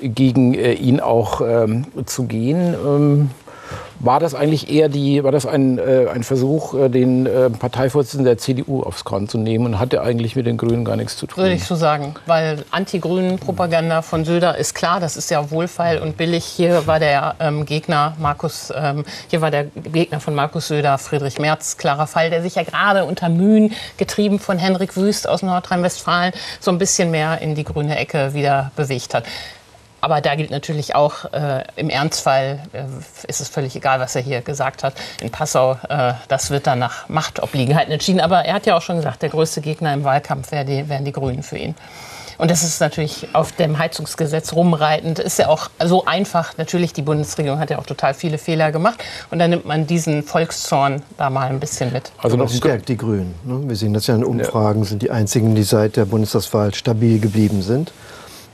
[0.00, 2.74] gegen äh, ihn auch ähm, zu gehen.
[2.74, 3.30] Ähm,
[3.98, 8.26] War das eigentlich eher die, war das ein, äh, ein Versuch, äh, den äh, Parteivorsitzenden
[8.26, 11.26] der CDU aufs Korn zu nehmen und hatte eigentlich mit den Grünen gar nichts zu
[11.26, 11.42] tun?
[11.42, 16.16] Würde ich so sagen, weil Anti-Grünen-Propaganda von Söder ist klar, das ist ja wohlfeil und
[16.16, 16.44] billig.
[16.44, 21.38] Hier war der ähm, Gegner Markus, ähm, hier war der Gegner von Markus Söder, Friedrich
[21.38, 26.32] Merz, klarer Fall, der sich ja gerade unter Mühen, getrieben von Henrik Wüst aus Nordrhein-Westfalen,
[26.60, 29.24] so ein bisschen mehr in die grüne Ecke wieder bewegt hat.
[30.06, 32.84] Aber da gilt natürlich auch, äh, im Ernstfall äh,
[33.26, 34.94] ist es völlig egal, was er hier gesagt hat.
[35.20, 38.20] In Passau, äh, das wird dann nach Machtobliegenheiten entschieden.
[38.20, 41.04] Aber er hat ja auch schon gesagt, der größte Gegner im Wahlkampf wär die, wären
[41.04, 41.74] die Grünen für ihn.
[42.38, 45.18] Und das ist natürlich auf dem Heizungsgesetz rumreitend.
[45.18, 46.56] Ist ja auch so einfach.
[46.56, 49.02] Natürlich, die Bundesregierung hat ja auch total viele Fehler gemacht.
[49.32, 52.12] Und dann nimmt man diesen Volkszorn da mal ein bisschen mit.
[52.18, 53.34] Also das stärkt die Grünen.
[53.42, 53.68] Ne?
[53.68, 57.60] Wir sehen das ja in Umfragen, sind die einzigen, die seit der Bundestagswahl stabil geblieben
[57.62, 57.90] sind.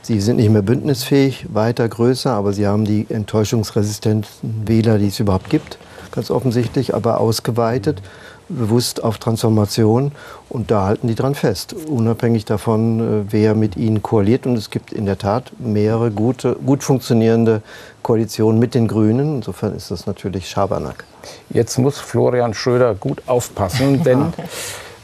[0.03, 5.21] Sie sind nicht mehr bündnisfähig, weiter größer, aber sie haben die enttäuschungsresistenten Wähler, die es
[5.21, 5.77] überhaupt gibt,
[6.11, 8.01] ganz offensichtlich, aber ausgeweitet,
[8.49, 10.11] bewusst auf Transformation.
[10.49, 14.45] Und da halten die dran fest, unabhängig davon, äh, wer mit ihnen koaliert.
[14.45, 17.61] Und es gibt in der Tat mehrere gute, gut funktionierende
[18.01, 19.37] Koalitionen mit den Grünen.
[19.37, 21.05] Insofern ist das natürlich Schabernack.
[21.49, 24.33] Jetzt muss Florian Schröder gut aufpassen, denn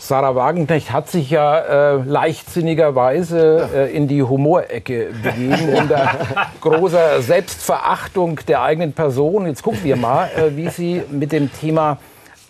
[0.10, 6.16] Sarah Wagenknecht hat sich ja äh, leichtsinnigerweise äh, in die Humorecke begeben, unter
[6.62, 9.46] großer Selbstverachtung der eigenen Person.
[9.46, 12.00] Jetzt gucken wir mal, äh, wie sie mit dem Thema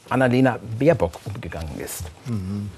[0.07, 2.03] Annalena Baerbock umgegangen ist.
[2.27, 2.69] Mhm.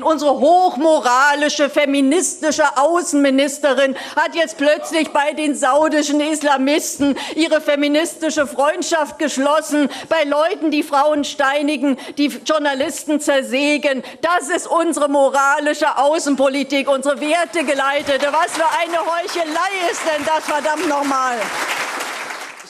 [0.00, 9.90] Unsere hochmoralische, feministische Außenministerin hat jetzt plötzlich bei den saudischen Islamisten ihre feministische Freundschaft geschlossen,
[10.08, 14.02] bei Leuten, die Frauen steinigen, die Journalisten zersägen.
[14.22, 18.28] Das ist unsere moralische Außenpolitik, unsere wertegeleitete.
[18.32, 21.36] Was für eine Heuchelei ist denn das, verdammt nochmal?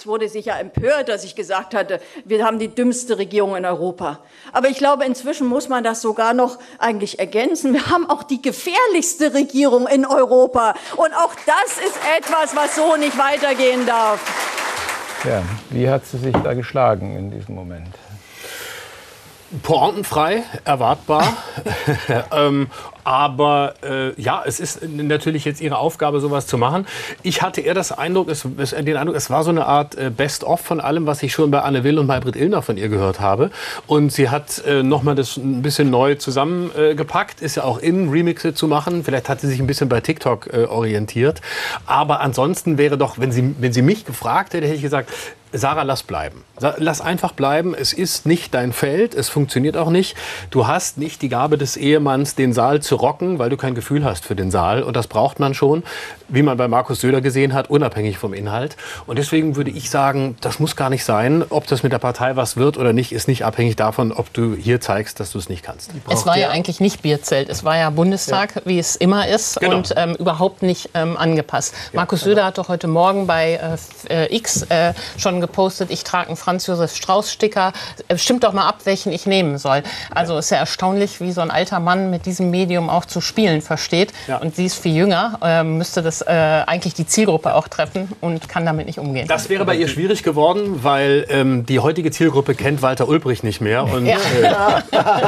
[0.03, 4.19] Es wurde sicher empört, dass ich gesagt hatte, wir haben die dümmste Regierung in Europa.
[4.53, 7.73] Aber ich glaube, inzwischen muss man das sogar noch eigentlich ergänzen.
[7.73, 10.75] Wir haben auch die gefährlichste Regierung in Europa.
[10.97, 14.21] Und auch das ist etwas, was so nicht weitergehen darf.
[15.23, 17.95] Ja, wie hat sie sich da geschlagen in diesem Moment?
[19.63, 21.33] Pointenfrei, erwartbar.
[22.33, 22.69] ähm,
[23.05, 26.87] aber äh, ja, es ist natürlich jetzt ihre Aufgabe, sowas zu machen.
[27.23, 30.11] Ich hatte eher das Eindruck, es, es, den Eindruck, es war so eine Art äh,
[30.11, 32.89] Best-of von allem, was ich schon bei Anne Will und bei Britt Illner von ihr
[32.89, 33.51] gehört habe.
[33.87, 37.41] Und sie hat äh, nochmal das ein bisschen neu zusammengepackt.
[37.41, 39.05] Ist ja auch in, Remixe zu machen.
[39.05, 41.41] Vielleicht hat sie sich ein bisschen bei TikTok äh, orientiert.
[41.87, 45.11] Aber ansonsten wäre doch, wenn sie, wenn sie mich gefragt hätte, hätte ich gesagt,
[45.53, 46.45] Sarah, lass bleiben.
[46.79, 47.75] Lass einfach bleiben.
[47.75, 49.15] Es ist nicht dein Feld.
[49.15, 50.17] Es funktioniert auch nicht.
[50.51, 54.05] Du hast nicht die Gabe des Ehemanns, den Saal zu rocken, weil du kein Gefühl
[54.05, 54.83] hast für den Saal.
[54.83, 55.83] Und das braucht man schon,
[56.29, 58.77] wie man bei Markus Söder gesehen hat, unabhängig vom Inhalt.
[59.07, 61.45] Und deswegen würde ich sagen, das muss gar nicht sein.
[61.51, 64.55] Ob das mit der Partei was wird oder nicht, ist nicht abhängig davon, ob du
[64.55, 65.91] hier zeigst, dass du es nicht kannst.
[66.09, 67.51] Es war ja eigentlich nicht Bierzelt.
[67.51, 68.63] Es war ja Bundestag, ja.
[68.65, 69.61] wie es immer ist.
[69.61, 69.77] Genau.
[69.77, 71.75] Und ähm, überhaupt nicht ähm, angepasst.
[71.93, 73.61] Ja, Markus Söder hat doch heute Morgen bei
[74.09, 77.75] äh, äh X äh, schon gepostet, ich trage einen Franz Josef Strauß-Sticker.
[78.09, 79.83] Äh, stimmt doch mal ab, welchen ich nehmen soll.
[80.15, 83.61] Also ist ja erstaunlich, wie so ein alter Mann mit diesem Medium auch zu spielen
[83.61, 84.13] versteht.
[84.27, 84.39] Ja.
[84.39, 88.49] Und sie ist viel jünger, äh, müsste das äh, eigentlich die Zielgruppe auch treffen und
[88.49, 89.29] kann damit nicht umgehen.
[89.29, 93.61] Das wäre bei ihr schwierig geworden, weil ähm, die heutige Zielgruppe kennt Walter Ulbricht nicht
[93.61, 93.85] mehr.
[93.85, 94.17] Und ja.
[94.17, 94.83] äh,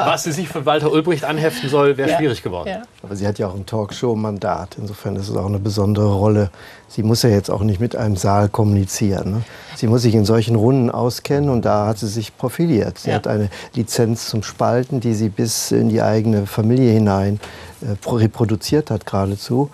[0.06, 2.82] was sie sich für Walter Ulbricht anheften soll, wäre schwierig geworden.
[3.02, 4.76] Aber sie hat ja auch ein Talkshow-Mandat.
[4.78, 6.50] Insofern ist es auch eine besondere Rolle
[6.94, 9.30] sie muss ja jetzt auch nicht mit einem Saal kommunizieren.
[9.30, 9.42] Ne?
[9.74, 12.98] Sie muss sich in solchen Runden auskennen und da hat sie sich profiliert.
[12.98, 13.16] Sie ja.
[13.16, 17.40] hat eine Lizenz zum Spalten, die sie bis in die eigene Familie hinein
[17.80, 19.70] äh, reproduziert hat geradezu.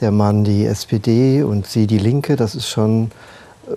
[0.00, 3.10] Der Mann die SPD und sie die Linke, das ist schon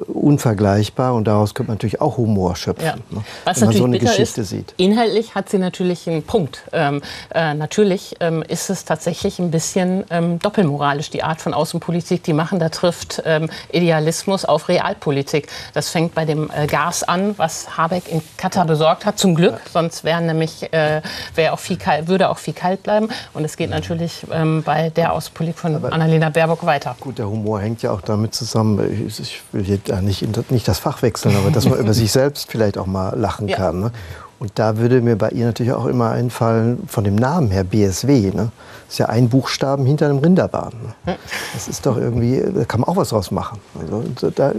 [0.07, 2.95] unvergleichbar und daraus könnte man natürlich auch Humor schöpfen, ja.
[3.09, 3.23] ne?
[3.43, 4.73] Was wenn man so eine Geschichte ist, sieht.
[4.77, 6.63] Inhaltlich hat sie natürlich einen Punkt.
[6.71, 7.01] Ähm,
[7.33, 12.33] äh, natürlich ähm, ist es tatsächlich ein bisschen ähm, doppelmoralisch, die Art von Außenpolitik, die
[12.33, 12.59] machen.
[12.59, 15.47] Da trifft ähm, Idealismus auf Realpolitik.
[15.73, 19.53] Das fängt bei dem äh, Gas an, was Habeck in Katar besorgt hat, zum Glück.
[19.53, 19.71] Ja.
[19.71, 21.01] Sonst wäre nämlich, äh,
[21.35, 23.09] wär auch viel kalt, würde auch viel kalt bleiben.
[23.33, 26.95] Und es geht natürlich ähm, bei der Außenpolitik von Aber Annalena Baerbock weiter.
[26.99, 29.07] Gut, der Humor hängt ja auch damit zusammen.
[29.07, 32.11] Ich, ich will hier da nicht, nicht das Fach wechseln, aber dass man über sich
[32.11, 33.57] selbst vielleicht auch mal lachen ja.
[33.57, 33.79] kann.
[33.79, 33.91] Ne?
[34.39, 38.31] Und da würde mir bei ihr natürlich auch immer einfallen, von dem Namen her, BSW.
[38.33, 38.51] Ne?
[38.87, 40.73] Das ist ja ein Buchstaben hinter einem Rinderbahn.
[41.05, 41.15] Ne?
[41.53, 43.59] Das ist doch irgendwie, da kann man auch was draus machen.
[43.79, 44.51] Also, da,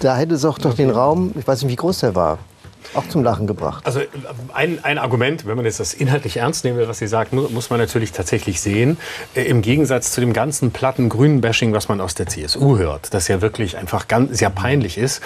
[0.00, 2.38] da hätte es auch doch den Raum, ich weiß nicht, wie groß der war,
[2.94, 3.86] auch zum Lachen gebracht.
[3.86, 4.00] Also
[4.52, 7.70] ein, ein Argument, wenn man jetzt das inhaltlich ernst nehmen will, was Sie sagt, muss
[7.70, 8.98] man natürlich tatsächlich sehen.
[9.34, 13.14] Äh, Im Gegensatz zu dem ganzen platten grünen Bashing, was man aus der CSU hört,
[13.14, 15.22] das ja wirklich einfach ganz, sehr peinlich ist,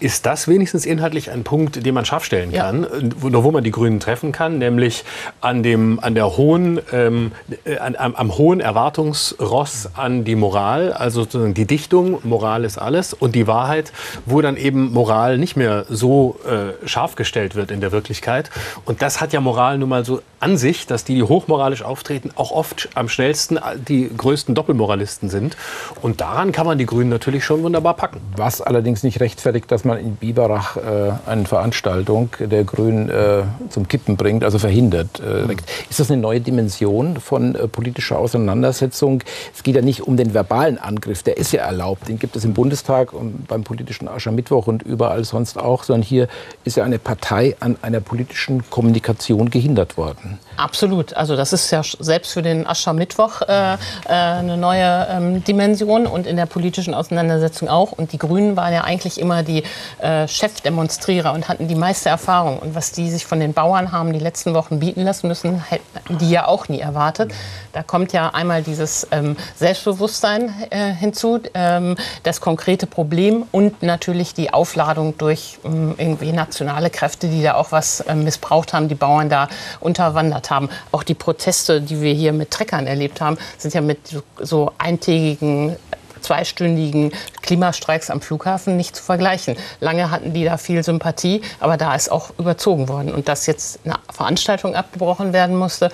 [0.00, 2.88] ist das wenigstens inhaltlich ein Punkt, den man scharf stellen kann, ja.
[3.18, 5.04] wo, wo man die Grünen treffen kann, nämlich
[5.40, 7.32] an dem, an der hohen, ähm,
[7.64, 13.14] äh, an, am, am hohen Erwartungsross an die Moral, also die Dichtung, Moral ist alles
[13.14, 13.92] und die Wahrheit,
[14.26, 18.50] wo dann eben Moral nicht mehr so äh, scharf gestellt wird in der Wirklichkeit.
[18.84, 22.30] Und das hat ja Moral nun mal so an sich, dass die, die hochmoralisch auftreten,
[22.34, 25.56] auch oft am schnellsten die größten Doppelmoralisten sind.
[26.02, 28.20] Und daran kann man die Grünen natürlich schon wunderbar packen.
[28.36, 33.86] Was allerdings nicht rechtfertigt, dass man in Biberach äh, eine Veranstaltung der Grünen äh, zum
[33.86, 35.20] Kippen bringt, also verhindert.
[35.20, 35.54] Äh,
[35.88, 39.22] ist das eine neue Dimension von äh, politischer Auseinandersetzung?
[39.54, 42.08] Es geht ja nicht um den verbalen Angriff, der ist ja erlaubt.
[42.08, 46.28] Den gibt es im Bundestag und beim politischen Aschermittwoch und überall sonst auch, sondern hier
[46.64, 50.38] ist ja eine Partei an einer politischen Kommunikation gehindert worden.
[50.56, 51.14] Absolut.
[51.14, 56.26] Also das ist ja selbst für den Aschermittwoch äh, äh, eine neue ähm, Dimension und
[56.26, 57.92] in der politischen Auseinandersetzung auch.
[57.92, 59.62] Und die Grünen waren ja eigentlich immer die
[60.00, 62.58] äh, Chefdemonstrierer und hatten die meiste Erfahrung.
[62.58, 66.18] Und was die sich von den Bauern haben die letzten Wochen bieten lassen müssen, hätten
[66.18, 67.32] die ja auch nie erwartet.
[67.72, 74.34] Da kommt ja einmal dieses ähm, Selbstbewusstsein äh, hinzu, ähm, das konkrete Problem und natürlich
[74.34, 78.94] die Aufladung durch ähm, irgendwie nationale Kräfte, die da auch was äh, missbraucht haben, die
[78.94, 79.48] Bauern da
[79.80, 80.68] unterwandert haben.
[80.92, 84.72] Auch die Proteste, die wir hier mit Treckern erlebt haben, sind ja mit so, so
[84.78, 85.76] eintägigen
[86.20, 89.56] zweistündigen Klimastreiks am Flughafen nicht zu vergleichen.
[89.80, 93.14] Lange hatten die da viel Sympathie, aber da ist auch überzogen worden.
[93.14, 95.90] Und dass jetzt eine Veranstaltung abgebrochen werden musste,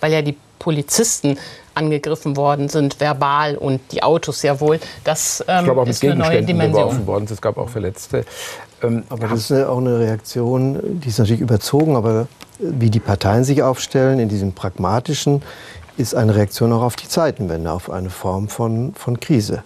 [0.00, 1.38] weil ja die Polizisten
[1.74, 4.78] angegriffen worden sind, verbal und die Autos ja wohl.
[5.02, 7.06] Das ähm, ich glaube, auch ist mit eine neue Dimension.
[7.06, 7.26] Worden.
[7.28, 8.24] Es gab auch Verletzte.
[8.82, 13.42] Ähm, aber das ist auch eine Reaktion, die ist natürlich überzogen, aber wie die Parteien
[13.42, 15.42] sich aufstellen in diesem pragmatischen,
[15.96, 19.64] ist eine Reaktion auch auf die Zeitenwende, auf eine Form von, von Krise.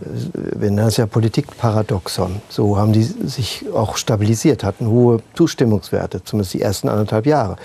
[0.00, 2.40] Wir nennen es ja Politikparadoxon.
[2.48, 7.56] So haben die sich auch stabilisiert, hatten hohe Zustimmungswerte, zumindest die ersten anderthalb Jahre.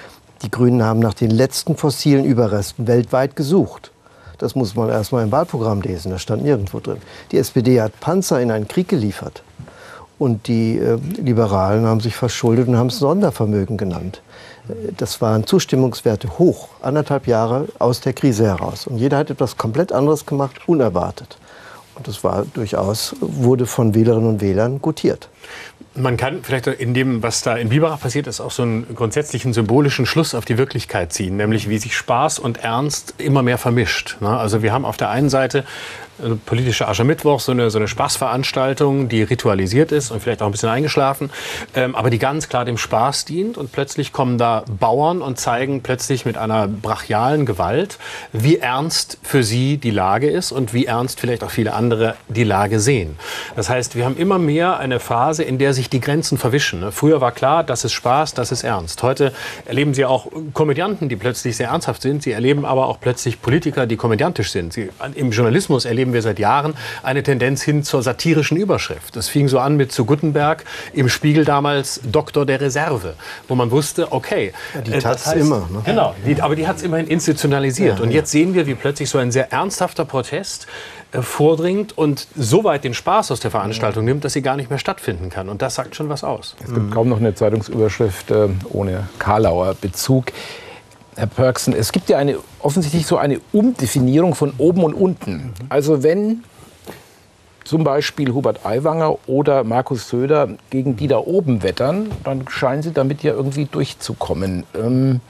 [0.43, 3.91] Die Grünen haben nach den letzten fossilen Überresten weltweit gesucht.
[4.39, 6.97] Das muss man erst mal im Wahlprogramm lesen, das stand nirgendwo drin.
[7.32, 9.41] Die SPD hat Panzer in einen Krieg geliefert.
[10.19, 14.21] Und die äh, Liberalen haben sich verschuldet und haben es Sondervermögen genannt.
[14.67, 18.86] Äh, das waren Zustimmungswerte hoch, anderthalb Jahre aus der Krise heraus.
[18.86, 21.38] Und jeder hat etwas komplett anderes gemacht, unerwartet.
[21.95, 25.29] Und das war durchaus, wurde von Wählerinnen und Wählern gutiert.
[25.95, 29.53] Man kann vielleicht in dem, was da in Biberach passiert ist, auch so einen grundsätzlichen
[29.53, 34.17] symbolischen Schluss auf die Wirklichkeit ziehen, nämlich wie sich Spaß und Ernst immer mehr vermischt.
[34.19, 34.29] Ne?
[34.29, 35.65] Also wir haben auf der einen Seite
[36.21, 40.52] äh, politische Aschermittwoch, so eine, so eine Spaßveranstaltung, die ritualisiert ist und vielleicht auch ein
[40.52, 41.30] bisschen eingeschlafen,
[41.76, 43.58] ähm, aber die ganz klar dem Spaß dient.
[43.58, 47.97] Und plötzlich kommen da Bauern und zeigen plötzlich mit einer brachialen Gewalt,
[48.32, 52.43] wie ernst für sie die Lage ist und wie ernst vielleicht auch viele andere die
[52.43, 53.17] Lage sehen.
[53.56, 56.80] Das heißt, wir haben immer mehr eine Phase, in der sich die Grenzen verwischen.
[56.80, 56.91] Ne?
[56.91, 59.04] Früher war klar, das ist Spaß, das ist ernst.
[59.04, 59.34] Heute
[59.65, 62.23] erleben Sie auch Komödianten, die plötzlich sehr ernsthaft sind.
[62.23, 64.73] Sie erleben aber auch plötzlich Politiker, die komödiantisch sind.
[64.73, 69.15] Sie, Im Journalismus erleben erleben wir seit Jahren eine Tendenz hin zur satirischen Überschrift.
[69.15, 73.15] Das fing so an mit zu Gutenberg im Spiegel damals Doktor der Reserve,
[73.47, 74.54] wo man wusste, okay.
[74.73, 75.67] Ja, die äh, tat es immer.
[75.71, 75.82] Ne?
[75.86, 77.97] Genau, die, aber die hat es immerhin institutionalisiert.
[77.97, 80.67] Ja, und jetzt sehen wir, wie plötzlich so ein sehr ernsthafter Protest
[81.12, 84.69] äh, vordringt und so weit den Spaß aus der Veranstaltung nimmt, dass sie gar nicht
[84.69, 85.49] mehr stattfinden kann.
[85.49, 86.56] Und das sagt schon was aus.
[86.63, 90.28] Es gibt kaum noch eine Zeitungsüberschrift äh, ohne Karlauer Bezug.
[91.15, 95.54] Herr Pörksen, es gibt ja eine, offensichtlich so eine Umdefinierung von oben und unten.
[95.69, 96.43] Also wenn
[97.63, 102.91] zum Beispiel Hubert Aiwanger oder Markus Söder gegen die da oben wettern, dann scheinen sie
[102.91, 104.63] damit ja irgendwie durchzukommen.
[104.76, 105.21] Ähm,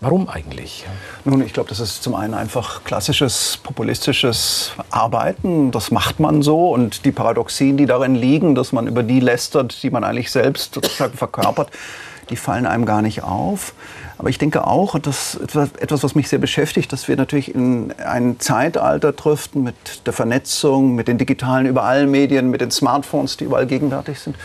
[0.00, 0.84] warum eigentlich?
[1.24, 5.70] Nun, ich glaube, das ist zum einen einfach klassisches populistisches Arbeiten.
[5.70, 6.68] Das macht man so.
[6.68, 10.74] Und die Paradoxien, die darin liegen, dass man über die lästert, die man eigentlich selbst
[10.74, 11.70] sozusagen verkörpert,
[12.30, 13.72] die fallen einem gar nicht auf.
[14.16, 17.92] Aber ich denke auch, das ist etwas, was mich sehr beschäftigt, dass wir natürlich in
[18.04, 23.44] ein Zeitalter driften mit der Vernetzung, mit den digitalen überall Medien, mit den Smartphones, die
[23.44, 24.36] überall gegenwärtig sind.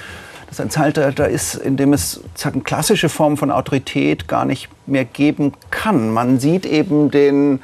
[0.47, 5.05] Dass ein Zeitalter ist, in dem es sozusagen klassische Formen von Autorität gar nicht mehr
[5.05, 6.11] geben kann.
[6.11, 7.59] Man sieht eben den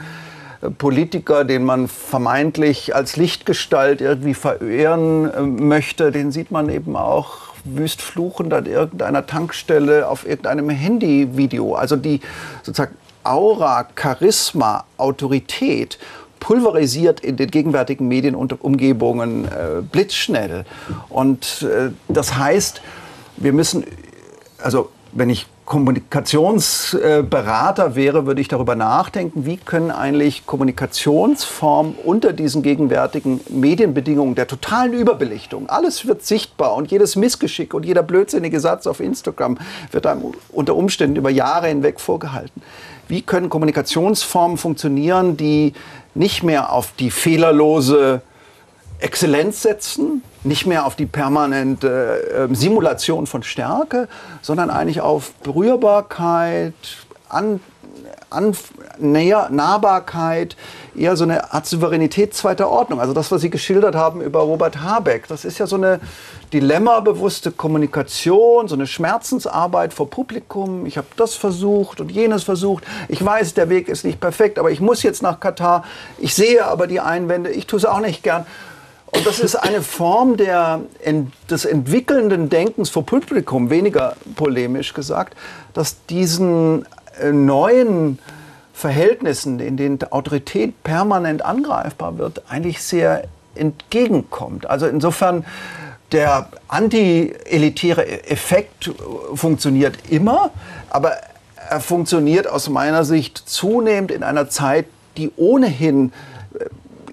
[0.61, 6.95] äh, Politiker, den man vermeintlich als Lichtgestalt irgendwie verehren äh, möchte, den sieht man eben
[6.95, 11.75] auch wüst fluchend an irgendeiner Tankstelle auf irgendeinem Handyvideo.
[11.75, 12.21] Also die
[12.63, 15.97] sozusagen Aura, Charisma, Autorität
[16.39, 20.65] pulverisiert in den gegenwärtigen Medien und Umgebungen äh, blitzschnell.
[21.09, 22.81] Und äh, das heißt,
[23.37, 23.83] wir müssen
[24.65, 32.61] also wenn ich Kommunikationsberater wäre, würde ich darüber nachdenken, wie können eigentlich Kommunikationsformen unter diesen
[32.61, 38.85] gegenwärtigen Medienbedingungen der totalen Überbelichtung, alles wird sichtbar und jedes Missgeschick und jeder blödsinnige Satz
[38.85, 39.57] auf Instagram
[39.91, 42.61] wird einem unter Umständen über Jahre hinweg vorgehalten.
[43.07, 45.73] Wie können Kommunikationsformen funktionieren, die
[46.13, 48.21] nicht mehr auf die fehlerlose
[48.99, 54.07] Exzellenz setzen, nicht mehr auf die permanente äh, Simulation von Stärke,
[54.41, 56.73] sondern eigentlich auf Berührbarkeit,
[57.27, 57.59] an,
[58.29, 58.55] an,
[58.97, 60.55] Näher, Nahbarkeit,
[60.95, 63.01] eher so eine Art Souveränität zweiter Ordnung.
[63.01, 65.99] Also das, was Sie geschildert haben über Robert Habeck, das ist ja so eine
[66.53, 70.85] dilemmabewusste Kommunikation, so eine Schmerzensarbeit vor Publikum.
[70.85, 72.85] Ich habe das versucht und jenes versucht.
[73.09, 75.83] Ich weiß, der Weg ist nicht perfekt, aber ich muss jetzt nach Katar.
[76.17, 78.45] Ich sehe aber die Einwände, ich tue es auch nicht gern.
[79.15, 80.81] Und das ist eine Form der,
[81.49, 85.35] des entwickelnden Denkens vor Publikum, weniger polemisch gesagt,
[85.73, 86.85] dass diesen
[87.21, 88.19] äh, neuen
[88.73, 93.23] Verhältnissen, in denen Autorität permanent angreifbar wird, eigentlich sehr
[93.55, 94.69] entgegenkommt.
[94.69, 95.45] Also insofern
[96.11, 98.91] der anti-elitäre Effekt
[99.33, 100.51] funktioniert immer,
[100.89, 101.13] aber
[101.69, 106.11] er funktioniert aus meiner Sicht zunehmend in einer Zeit, die ohnehin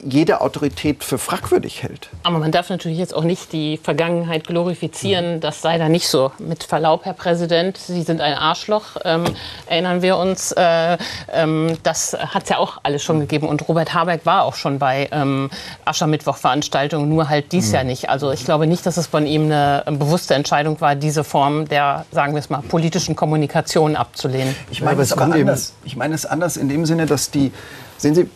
[0.02, 2.08] jede Autorität für fragwürdig hält.
[2.24, 5.40] Aber man darf natürlich jetzt auch nicht die Vergangenheit glorifizieren.
[5.40, 6.32] Das sei da nicht so.
[6.38, 8.96] Mit Verlaub, Herr Präsident, Sie sind ein Arschloch.
[9.04, 9.24] Ähm,
[9.66, 10.98] erinnern wir uns, äh,
[11.32, 13.48] ähm, das hat es ja auch alles schon gegeben.
[13.48, 15.50] Und Robert Habeck war auch schon bei ähm,
[15.84, 17.74] Aschermittwoch-Veranstaltungen, nur halt dies mhm.
[17.74, 18.10] Jahr nicht.
[18.10, 22.06] Also ich glaube nicht, dass es von ihm eine bewusste Entscheidung war, diese Form der,
[22.10, 24.54] sagen wir es mal, politischen Kommunikation abzulehnen.
[24.70, 25.74] Ich meine es anders.
[25.84, 27.52] Ich meine es anders in dem Sinne, dass die,
[27.98, 28.28] sehen Sie,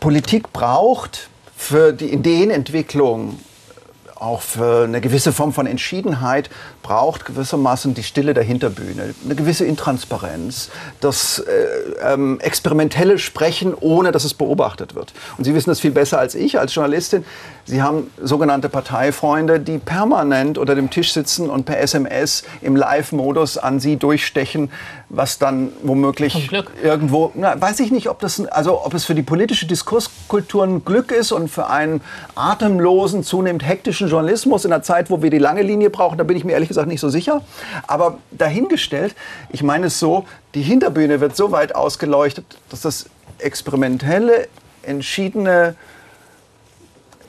[0.00, 3.38] Politik braucht für die Ideenentwicklung,
[4.14, 6.48] auch für eine gewisse Form von Entschiedenheit,
[6.82, 14.12] braucht gewissermaßen die Stille der Hinterbühne, eine gewisse Intransparenz, das äh, ähm, experimentelle Sprechen, ohne
[14.12, 15.12] dass es beobachtet wird.
[15.36, 17.24] Und Sie wissen das viel besser als ich als Journalistin.
[17.64, 23.58] Sie haben sogenannte Parteifreunde, die permanent unter dem Tisch sitzen und per SMS im Live-Modus
[23.58, 24.70] an Sie durchstechen,
[25.08, 26.50] was dann womöglich
[26.82, 30.84] irgendwo, na, weiß ich nicht, ob das, also ob es für die politische Diskurskultur ein
[30.84, 32.00] Glück ist und für einen
[32.34, 36.36] atemlosen, zunehmend hektischen Journalismus in einer Zeit, wo wir die lange Linie brauchen, da bin
[36.36, 37.42] ich mir ehrlich gesagt nicht so sicher.
[37.86, 39.14] Aber dahingestellt,
[39.50, 43.06] ich meine es so, die Hinterbühne wird so weit ausgeleuchtet, dass das
[43.38, 44.48] experimentelle,
[44.82, 45.74] entschiedene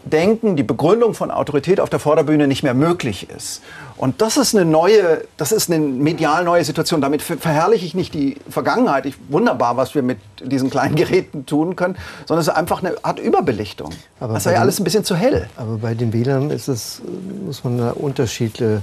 [0.03, 3.61] Denken, die Begründung von Autorität auf der Vorderbühne nicht mehr möglich ist.
[3.97, 7.01] Und das ist eine neue, das ist eine medial neue Situation.
[7.01, 9.05] Damit verherrliche ich nicht die Vergangenheit.
[9.05, 12.95] Ich, wunderbar, was wir mit diesen kleinen Geräten tun können, sondern es ist einfach eine
[13.03, 13.91] Art Überbelichtung.
[14.19, 15.47] Aber das ist ja alles ein bisschen zu hell.
[15.55, 17.03] Aber bei den Wählern ist es,
[17.45, 18.81] muss man da Unterschiede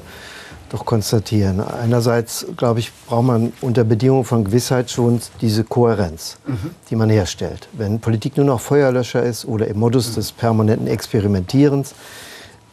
[0.71, 1.61] doch konstatieren.
[1.61, 6.71] Einerseits, glaube ich, braucht man unter Bedingungen von Gewissheit schon diese Kohärenz, mhm.
[6.91, 7.69] die man herstellt.
[7.73, 10.15] Wenn Politik nur noch Feuerlöscher ist oder im Modus mhm.
[10.17, 11.95] des permanenten Experimentierens,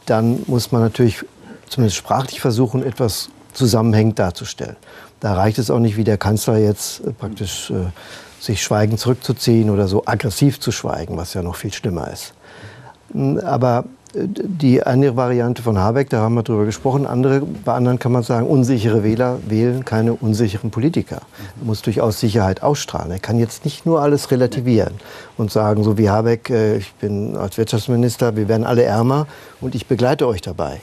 [0.05, 1.23] dann muss man natürlich
[1.67, 4.75] zumindest sprachlich versuchen, etwas zusammenhängend darzustellen.
[5.19, 7.87] Da reicht es auch nicht, wie der Kanzler jetzt äh, praktisch äh,
[8.39, 12.33] sich schweigend zurückzuziehen oder so aggressiv zu schweigen, was ja noch viel schlimmer ist.
[13.43, 13.85] Aber
[14.17, 17.05] die eine Variante von Habeck, da haben wir drüber gesprochen.
[17.05, 21.17] Andere, bei anderen kann man sagen, unsichere Wähler wählen keine unsicheren Politiker.
[21.59, 23.11] Er muss durchaus Sicherheit ausstrahlen.
[23.11, 24.93] Er kann jetzt nicht nur alles relativieren
[25.37, 29.27] und sagen, so wie Habeck, äh, ich bin als Wirtschaftsminister, wir werden alle ärmer
[29.59, 30.79] und ich begleite euch dabei.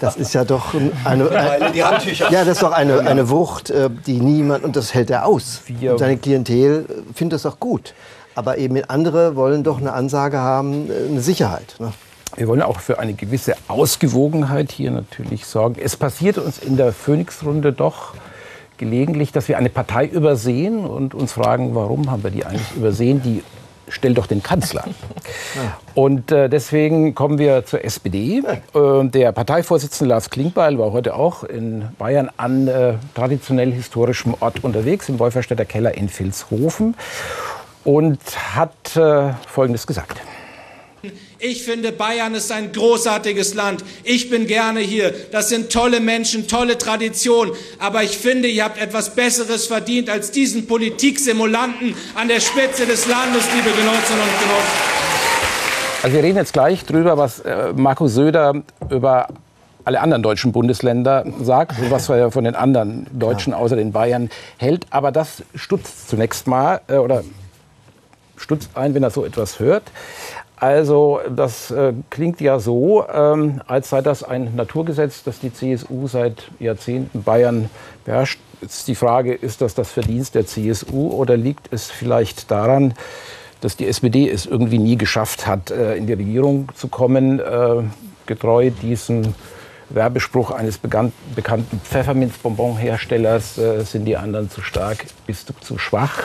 [0.00, 1.90] Das ist ja doch eine, eine ja,
[2.30, 5.62] das ist doch eine, eine Wucht, äh, die niemand, und das hält er aus.
[5.68, 7.94] Und seine Klientel findet das auch gut.
[8.34, 11.76] Aber eben andere wollen doch eine Ansage haben, äh, eine Sicherheit.
[12.36, 15.76] Wir wollen auch für eine gewisse Ausgewogenheit hier natürlich sorgen.
[15.82, 18.14] Es passiert uns in der Phoenix-Runde doch
[18.78, 23.22] gelegentlich, dass wir eine Partei übersehen und uns fragen, warum haben wir die eigentlich übersehen?
[23.22, 23.42] Die
[23.88, 24.84] stellt doch den Kanzler.
[25.94, 28.38] Und äh, deswegen kommen wir zur SPD.
[28.38, 34.64] Äh, der Parteivorsitzende Lars Klingbeil war heute auch in Bayern an äh, traditionell historischem Ort
[34.64, 36.96] unterwegs, im Wolferstädter Keller in Vilshofen,
[37.84, 38.20] und
[38.56, 40.20] hat äh, Folgendes gesagt.
[41.44, 43.84] Ich finde, Bayern ist ein großartiges Land.
[44.04, 45.12] Ich bin gerne hier.
[45.32, 47.52] Das sind tolle Menschen, tolle Traditionen.
[47.80, 53.08] Aber ich finde, ihr habt etwas Besseres verdient als diesen Politiksimulanten an der Spitze des
[53.08, 54.72] Landes, liebe Genossinnen und Genossen.
[56.04, 59.26] Also wir reden jetzt gleich drüber, was äh, Markus Söder über
[59.82, 64.86] alle anderen deutschen Bundesländer sagt, was er von den anderen Deutschen außer den Bayern hält.
[64.90, 67.24] Aber das stutzt zunächst mal äh, oder
[68.36, 69.84] stutzt ein, wenn er so etwas hört.
[70.62, 76.06] Also das äh, klingt ja so, ähm, als sei das ein Naturgesetz, das die CSU
[76.06, 77.68] seit Jahrzehnten Bayern
[78.04, 78.38] beherrscht.
[78.60, 82.94] Jetzt die Frage, ist das das Verdienst der CSU oder liegt es vielleicht daran,
[83.60, 87.82] dass die SPD es irgendwie nie geschafft hat, äh, in die Regierung zu kommen, äh,
[88.26, 89.34] getreu diesem
[89.90, 96.22] Werbespruch eines bekannten Pfefferminzbonbonherstellers, äh, sind die anderen zu stark, bist du zu schwach.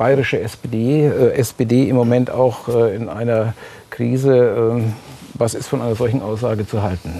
[0.00, 3.52] Bayerische SPD, äh, SPD im Moment auch äh, in einer
[3.90, 4.34] Krise.
[4.34, 4.94] Ähm,
[5.34, 7.12] was ist von einer solchen Aussage zu halten?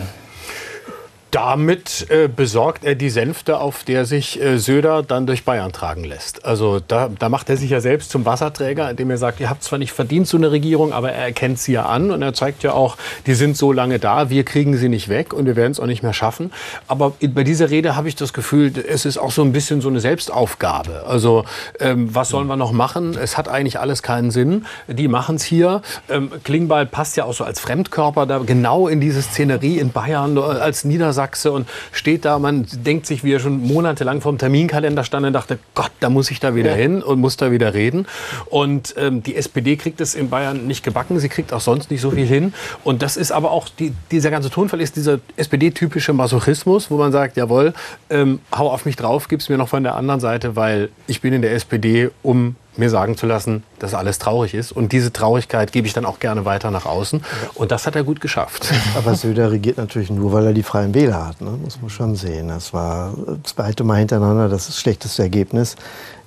[1.31, 6.03] Damit äh, besorgt er die Sänfte, auf der sich äh, Söder dann durch Bayern tragen
[6.03, 6.45] lässt.
[6.45, 9.63] Also da, da, macht er sich ja selbst zum Wasserträger, indem er sagt, ihr habt
[9.63, 12.65] zwar nicht verdient so eine Regierung, aber er erkennt sie ja an und er zeigt
[12.65, 15.71] ja auch, die sind so lange da, wir kriegen sie nicht weg und wir werden
[15.71, 16.51] es auch nicht mehr schaffen.
[16.89, 19.89] Aber bei dieser Rede habe ich das Gefühl, es ist auch so ein bisschen so
[19.89, 21.05] eine Selbstaufgabe.
[21.07, 21.45] Also
[21.79, 23.17] ähm, was sollen wir noch machen?
[23.17, 24.67] Es hat eigentlich alles keinen Sinn.
[24.89, 25.83] Die machen es hier.
[26.09, 30.37] Ähm, Klingbeil passt ja auch so als Fremdkörper da genau in diese Szenerie in Bayern
[30.37, 32.39] als Niedersachsen Sachse und steht da.
[32.39, 36.09] Man denkt sich, wie er schon monatelang vor dem Terminkalender stand und dachte, Gott, da
[36.09, 36.77] muss ich da wieder ja.
[36.77, 38.07] hin und muss da wieder reden.
[38.47, 41.19] Und ähm, die SPD kriegt es in Bayern nicht gebacken.
[41.19, 42.55] Sie kriegt auch sonst nicht so viel hin.
[42.85, 47.13] Und das ist aber auch, die, dieser ganze Tonfall ist dieser SPD-typische Masochismus, wo man
[47.13, 47.75] sagt, jawohl,
[48.09, 51.35] ähm, hau auf mich drauf, gib's mir noch von der anderen Seite, weil ich bin
[51.35, 54.73] in der SPD, um mir sagen zu lassen, dass alles traurig ist.
[54.73, 57.23] Und diese Traurigkeit gebe ich dann auch gerne weiter nach außen.
[57.55, 58.73] Und das hat er gut geschafft.
[58.97, 61.41] Aber Söder regiert natürlich nur, weil er die Freien Wähler hat.
[61.41, 61.51] Ne?
[61.63, 62.49] Muss man schon sehen.
[62.49, 65.77] Das war das zweite Mal hintereinander das schlechteste Ergebnis.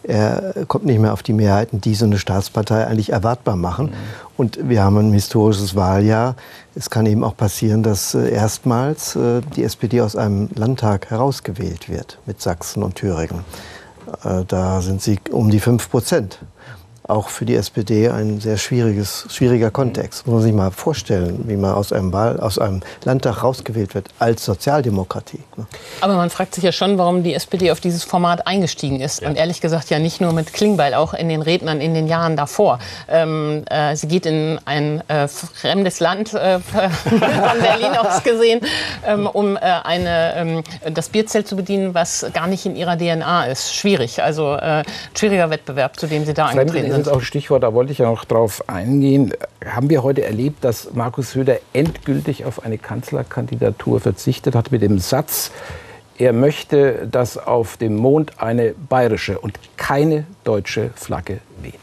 [0.04, 3.88] Er kommt nicht mehr auf die Mehrheiten, die so eine Staatspartei eigentlich erwartbar machen.
[3.88, 3.93] Mhm.
[4.36, 6.36] Und wir haben ein historisches Wahljahr.
[6.76, 11.89] Es kann eben auch passieren, dass äh, erstmals äh, die SPD aus einem Landtag herausgewählt
[11.89, 13.45] wird mit Sachsen und Thüringen.
[14.24, 16.39] Äh, da sind sie um die 5 Prozent
[17.08, 20.26] auch für die SPD ein sehr schwieriges, schwieriger Kontext.
[20.26, 24.10] Muss man sich mal vorstellen, wie man aus einem, Wahl, aus einem Landtag rausgewählt wird
[24.20, 25.39] als Sozialdemokratie.
[25.58, 25.66] Ne?
[25.99, 29.22] Aber man fragt sich ja schon, warum die SPD auf dieses Format eingestiegen ist.
[29.22, 29.30] Ja.
[29.30, 32.38] Und ehrlich gesagt ja nicht nur mit Klingbeil, auch in den Rednern in den Jahren
[32.38, 32.80] davor.
[33.10, 38.62] Ähm, äh, sie geht in ein äh, fremdes Land, äh, von Berlin aus gesehen,
[39.06, 43.45] ähm, um äh, eine, ähm, das Bierzelt zu bedienen, was gar nicht in ihrer DNA
[43.47, 43.76] ist.
[43.76, 44.84] Schwierig, also äh,
[45.18, 48.00] schwieriger Wettbewerb, zu dem sie da eingetreten das ist auch ein Stichwort, da wollte ich
[48.00, 49.34] ja noch drauf eingehen.
[49.66, 55.00] Haben wir heute erlebt, dass Markus Söder endgültig auf eine Kanzlerkandidatur verzichtet hat mit dem
[55.00, 55.52] Satz,
[56.18, 61.74] er möchte, dass auf dem Mond eine bayerische und keine deutsche Flagge weht.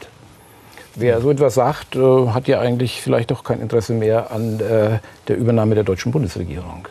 [0.94, 4.98] Wer so etwas sagt, äh, hat ja eigentlich vielleicht doch kein Interesse mehr an äh,
[5.28, 6.88] der Übernahme der deutschen Bundesregierung.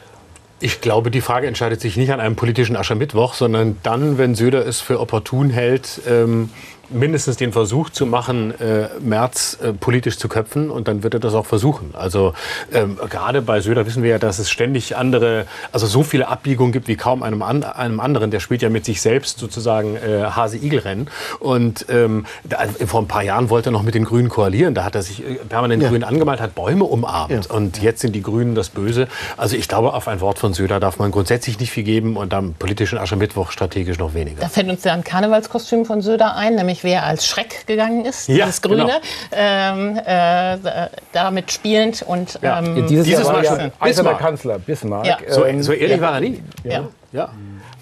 [0.62, 4.66] Ich glaube, die Frage entscheidet sich nicht an einem politischen Aschermittwoch, sondern dann, wenn Söder
[4.66, 6.50] es für opportun hält, ähm,
[6.90, 11.20] mindestens den Versuch zu machen, äh, Merz äh, politisch zu köpfen und dann wird er
[11.20, 11.94] das auch versuchen.
[11.94, 12.34] Also
[12.74, 16.72] ähm, gerade bei Söder wissen wir ja, dass es ständig andere, also so viele Abbiegungen
[16.72, 18.32] gibt wie kaum einem, an, einem anderen.
[18.32, 21.10] Der spielt ja mit sich selbst sozusagen äh, Hase-Igel-Rennen
[21.40, 24.74] und ähm, da, vor ein paar Jahren wollte er noch mit den Grünen koalieren.
[24.74, 25.90] Da hat er sich äh, permanent ja.
[25.90, 27.56] Grün angemalt, hat Bäume umarmt ja.
[27.56, 29.08] und jetzt sind die Grünen das Böse.
[29.38, 32.34] Also ich glaube, auf ein Wort von Söder darf man grundsätzlich nicht viel geben und
[32.34, 34.42] am politischen Aschermittwoch strategisch noch weniger.
[34.42, 38.06] Da fällt uns ja ein Karnevalskostüm von Söder ein, nämlich nämlich wer als Schreck gegangen
[38.06, 38.96] ist, ja, dieses Grüne, genau.
[39.32, 42.60] ähm, äh, damit spielend und ja.
[42.60, 44.20] ähm, dieses, dieses Jahr war ja Bismarck.
[44.20, 45.06] Kanzler Bismarck.
[45.06, 45.18] Ja.
[45.28, 46.44] So, so ehrlich war er nie.
[46.64, 46.88] Ja.
[47.12, 47.30] ja.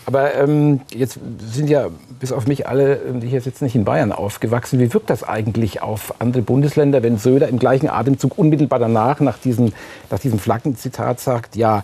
[0.06, 1.20] Aber ähm, jetzt
[1.52, 1.90] sind ja
[2.20, 4.80] bis auf mich alle, ähm, die hier sitzen, nicht in Bayern aufgewachsen.
[4.80, 9.38] Wie wirkt das eigentlich auf andere Bundesländer, wenn Söder im gleichen Atemzug unmittelbar danach, nach
[9.38, 9.74] diesem,
[10.10, 11.84] nach diesem Flaggenzitat sagt, ja,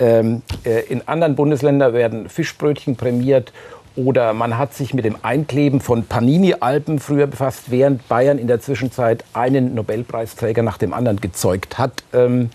[0.00, 3.52] ähm, äh, in anderen Bundesländern werden Fischbrötchen prämiert
[3.96, 8.60] oder man hat sich mit dem Einkleben von Panini-Alben früher befasst, während Bayern in der
[8.60, 12.04] Zwischenzeit einen Nobelpreisträger nach dem anderen gezeugt hat.
[12.12, 12.50] Ähm,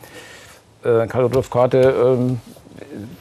[0.84, 2.40] äh, Karl Rudolf Korte, ähm,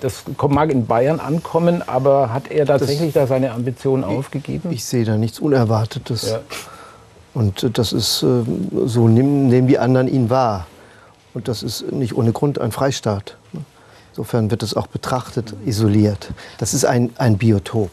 [0.01, 4.71] das mag in Bayern ankommen, aber hat er tatsächlich das, da seine Ambitionen aufgegeben?
[4.71, 6.31] Ich, sehe da nichts Unerwartetes.
[6.31, 6.41] Ja.
[7.35, 8.27] Und das ist, äh,
[8.87, 10.67] so nehmen, nehmen die anderen ihn wahr.
[11.35, 13.37] Und das ist nicht ohne Grund ein Freistaat.
[14.17, 16.31] Insofern wird es auch betrachtet, isoliert.
[16.59, 17.91] Das ist ein, ein Biotop.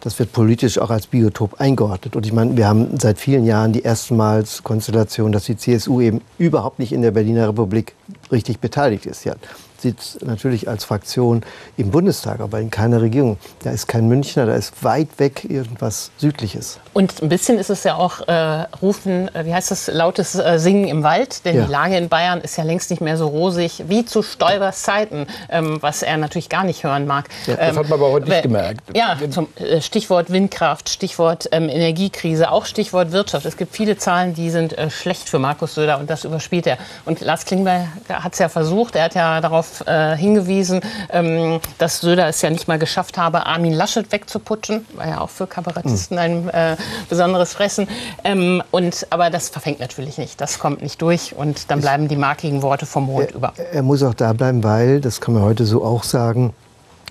[0.00, 2.16] Das wird politisch auch als Biotop eingeordnet.
[2.16, 6.20] Und ich meine, wir haben seit vielen Jahren die erstmals Konstellation, dass die CSU eben
[6.36, 7.94] überhaupt nicht in der Berliner Republik
[8.32, 9.24] richtig beteiligt ist.
[9.24, 9.36] Ja,
[9.82, 11.42] sitzt natürlich als Fraktion
[11.76, 13.36] im Bundestag, aber in keiner Regierung.
[13.64, 16.78] Da ist kein Münchner, da ist weit weg irgendwas Südliches.
[16.92, 20.58] Und ein bisschen ist es ja auch äh, Rufen, äh, wie heißt das, lautes äh,
[20.58, 21.44] Singen im Wald.
[21.44, 21.64] Denn Ja.
[21.66, 25.26] die Lage in Bayern ist ja längst nicht mehr so rosig wie zu Stoibers Zeiten,
[25.50, 27.28] ähm, was er natürlich gar nicht hören mag.
[27.46, 28.80] das hat man aber heute nicht wer- gemerkt.
[28.96, 33.46] Ja, zum äh, Stichwort Windkraft, Stichwort ähm, Energiekrise, auch Stichwort Wirtschaft.
[33.46, 36.78] Es gibt viele Zahlen, die sind äh, schlecht für Markus Söder und das überspielt er.
[37.04, 42.00] Und Lars Klingbeil hat es ja versucht, er hat ja darauf äh, hingewiesen, ähm, dass
[42.00, 46.18] Söder es ja nicht mal geschafft habe, Armin Laschet wegzuputschen, war ja auch für Kabarettisten
[46.18, 46.76] ein äh,
[47.08, 47.88] besonderes Fressen.
[48.24, 52.16] Ähm, und, aber das verfängt natürlich nicht, das kommt nicht durch und dann bleiben die
[52.16, 53.52] markigen Worte vom Mond über.
[53.72, 56.52] Er muss auch da bleiben, weil, das kann man heute so auch sagen,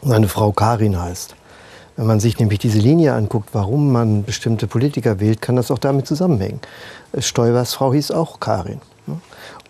[0.04, 1.36] seine Frau Karin heißt.
[1.98, 5.78] Wenn man sich nämlich diese Linie anguckt, warum man bestimmte Politiker wählt, kann das auch
[5.78, 6.60] damit zusammenhängen.
[7.18, 8.82] Stoibers Frau hieß auch Karin.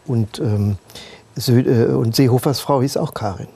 [0.05, 3.47] Und, ähm, äh, und Seehofers Frau hieß auch Karin.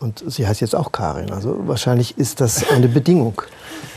[0.00, 1.30] Und sie heißt jetzt auch Karin.
[1.32, 3.40] Also wahrscheinlich ist das eine Bedingung,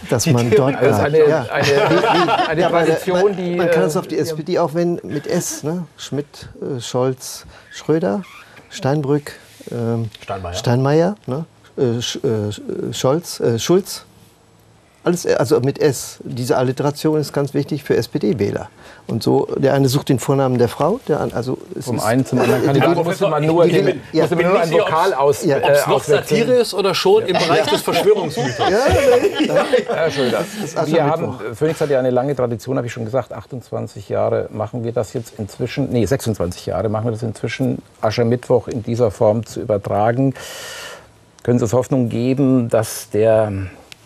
[0.09, 0.99] dass man dort bleibt.
[0.99, 1.41] eine, Ja.
[1.51, 3.55] eine, eine Ja, aber der- Tradition, man, die.
[3.55, 5.85] man kann äh, es auf die SPD auch wenn mit S, ne?
[5.97, 8.21] Schmidt, äh, Scholz, Schröder,
[8.69, 9.33] Steinbrück,
[9.71, 10.53] ähm, Steinmeier.
[10.53, 11.45] Steinmeier, ne?
[11.77, 14.05] äh, Sch, äh, Scholz, äh, Schulz.
[15.07, 16.17] Alles, äh, also mit S.
[16.25, 18.67] Diese Alliteration ist ganz wichtig für SPD-Wähler.
[19.07, 22.03] Und so, der eine sucht den Vornamen der Frau, der an, also es Vom ist-
[22.03, 24.23] einen zum anderen Kandidaten die- musste man nur, die- den, ja.
[24.23, 25.59] musste man nur ein Vokal aus, Ja.
[25.59, 26.39] äh, Ob es noch auswechseln.
[26.41, 28.59] Satire ist oder schon im Bereich des Verschwörungsmythos?
[28.67, 30.87] Herr Schröder, Aschermittwoch.
[30.93, 34.83] wir haben, Phoenix hat ja eine lange Tradition, habe ich schon gesagt, 28 Jahre machen
[34.83, 39.45] wir das jetzt inzwischen, nee, 26 Jahre machen wir das inzwischen, Aschermittwoch in dieser Form
[39.45, 40.33] zu übertragen.
[41.43, 43.53] Können Sie uns Hoffnung geben, dass der,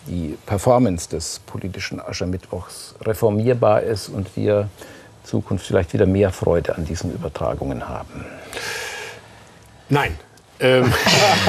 [0.08, 6.76] die Performance des politischen Aschermittwochs reformierbar ist und wir in Zukunft vielleicht wieder mehr Freude
[6.76, 8.26] an diesen Übertragungen haben?
[9.90, 10.18] Nein.
[10.62, 10.94] Ähm,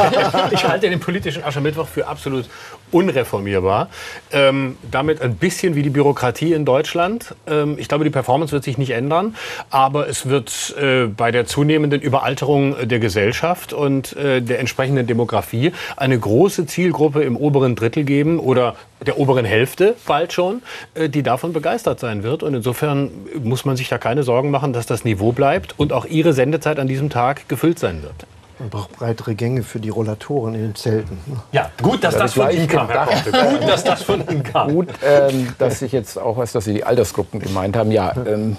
[0.51, 2.49] ich halte den politischen Aschermittwoch für absolut
[2.91, 3.89] unreformierbar.
[4.33, 7.35] Ähm, damit ein bisschen wie die Bürokratie in Deutschland.
[7.47, 9.35] Ähm, ich glaube, die Performance wird sich nicht ändern,
[9.71, 15.73] aber es wird äh, bei der zunehmenden Überalterung der Gesellschaft und äh, der entsprechenden Demografie
[15.97, 20.63] eine große Zielgruppe im oberen Drittel geben oder der oberen Hälfte bald schon,
[20.95, 22.43] äh, die davon begeistert sein wird.
[22.43, 23.11] Und insofern
[23.43, 26.79] muss man sich da keine Sorgen machen, dass das Niveau bleibt und auch Ihre Sendezeit
[26.79, 28.27] an diesem Tag gefüllt sein wird.
[28.63, 31.19] Man braucht breitere Gänge für die Rollatoren in den Zelten.
[31.51, 33.07] Ja, gut, dass das von gleich Ihnen kam, Herr.
[33.07, 34.73] Gut, dass das von Ihnen kam.
[34.73, 37.91] Gut, ähm, dass ich jetzt auch weiß, dass Sie die Altersgruppen gemeint haben.
[37.91, 38.57] Ja, ähm,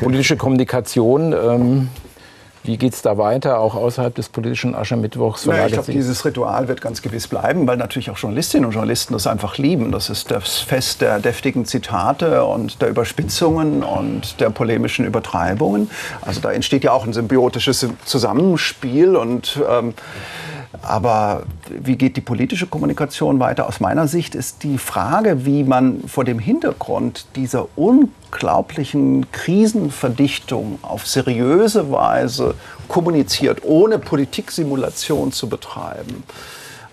[0.00, 1.32] politische Kommunikation.
[1.32, 1.90] Ähm,
[2.66, 5.46] wie geht es da weiter, auch außerhalb des politischen Aschermittwochs?
[5.46, 9.12] Naja, ich glaube, dieses Ritual wird ganz gewiss bleiben, weil natürlich auch Journalistinnen und Journalisten
[9.12, 9.92] das einfach lieben.
[9.92, 15.90] Das ist das Fest der deftigen Zitate und der Überspitzungen und der polemischen Übertreibungen.
[16.22, 19.94] Also da entsteht ja auch ein symbiotisches Zusammenspiel und ähm,
[20.82, 23.66] aber wie geht die politische Kommunikation weiter?
[23.66, 31.06] Aus meiner Sicht ist die Frage, wie man vor dem Hintergrund dieser unglaublichen Krisenverdichtung auf
[31.06, 32.54] seriöse Weise
[32.88, 36.24] kommuniziert, ohne Politiksimulation zu betreiben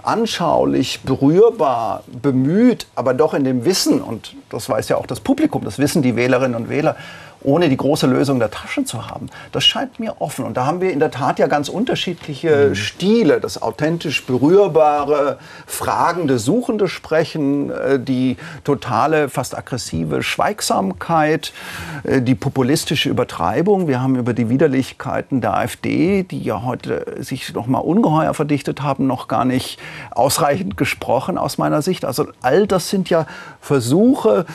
[0.03, 5.63] anschaulich, berührbar, bemüht, aber doch in dem Wissen, und das weiß ja auch das Publikum,
[5.63, 6.95] das wissen die Wählerinnen und Wähler,
[7.43, 9.29] ohne die große Lösung der Tasche zu haben.
[9.51, 10.45] Das scheint mir offen.
[10.45, 13.39] Und da haben wir in der Tat ja ganz unterschiedliche Stile.
[13.39, 21.53] Das authentisch berührbare, fragende, suchende Sprechen, äh, die totale, fast aggressive Schweigsamkeit,
[22.03, 23.87] äh, die populistische Übertreibung.
[23.87, 28.81] Wir haben über die Widerlichkeiten der AfD, die ja heute sich noch mal ungeheuer verdichtet
[28.81, 29.79] haben, noch gar nicht
[30.11, 32.05] ausreichend gesprochen aus meiner Sicht.
[32.05, 33.25] Also all das sind ja
[33.59, 34.45] Versuche,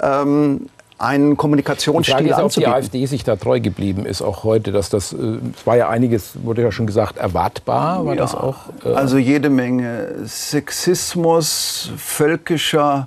[0.00, 0.68] ähm,
[0.98, 2.72] einen Kommunikationsstil ist, ob die anzubieten.
[2.74, 4.72] AfD sich da treu geblieben ist, auch heute.
[4.72, 5.16] Dass das, äh,
[5.56, 8.04] es war ja einiges, wurde ja schon gesagt, erwartbar.
[8.04, 8.56] War das auch?
[8.84, 13.06] Äh, Also jede Menge Sexismus, völkischer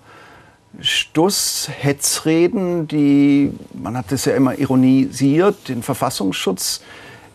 [0.79, 6.81] Stuss, Hetzreden, die, man hat das ja immer ironisiert, den Verfassungsschutz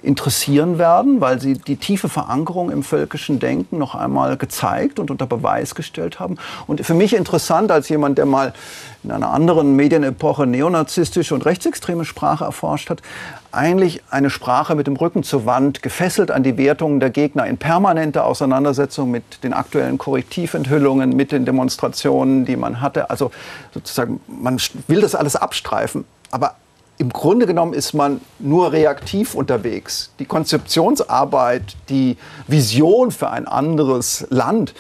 [0.03, 5.27] interessieren werden, weil sie die tiefe Verankerung im völkischen Denken noch einmal gezeigt und unter
[5.27, 6.37] Beweis gestellt haben.
[6.67, 8.53] Und für mich interessant als jemand, der mal
[9.03, 13.03] in einer anderen Medienepoche neonazistische und rechtsextreme Sprache erforscht hat,
[13.53, 17.57] eigentlich eine Sprache mit dem Rücken zur Wand, gefesselt an die Wertungen der Gegner in
[17.57, 23.11] permanenter Auseinandersetzung mit den aktuellen Korrektiventhüllungen, mit den Demonstrationen, die man hatte.
[23.11, 23.31] Also
[23.73, 26.57] sozusagen, man will das alles abstreifen, aber
[26.99, 30.11] im Grunde genommen ist man nur reaktiv unterwegs.
[30.19, 32.17] Die Konzeptionsarbeit, die
[32.47, 34.75] Vision für ein anderes Land,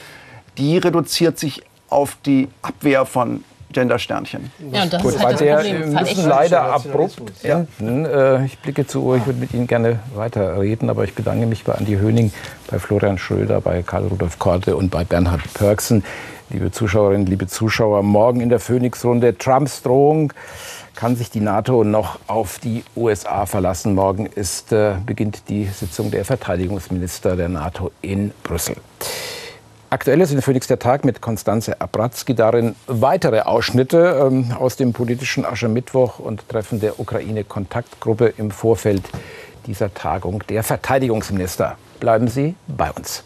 [0.58, 4.50] die reduziert sich auf die Abwehr von Gendersternchen.
[4.72, 5.92] Ja, das Gut, ist halt das Problem.
[5.92, 8.06] wir müssen leider abrupt enden.
[8.06, 11.64] Äh, Ich blicke zur Uhr, ich würde mit Ihnen gerne weiterreden, aber ich bedanke mich
[11.64, 12.32] bei Andi Höning,
[12.70, 16.04] bei Florian Schröder, bei Karl-Rudolf Korte und bei Bernhard Pörksen.
[16.48, 20.32] Liebe Zuschauerinnen, liebe Zuschauer, morgen in der Phoenix-Runde Trumps Drohung.
[20.97, 23.94] Kann sich die NATO noch auf die USA verlassen?
[23.94, 28.76] Morgen ist, äh, beginnt die Sitzung der Verteidigungsminister der NATO in Brüssel.
[29.90, 34.94] Aktuell ist in Phoenix der Tag mit Konstanze Abratzki darin weitere Ausschnitte ähm, aus dem
[34.94, 39.03] politischen Aschermittwoch und Treffen der Ukraine-Kontaktgruppe im Vorfeld
[39.66, 41.76] dieser Tagung der Verteidigungsminister.
[42.01, 43.22] Bleiben Sie bei uns.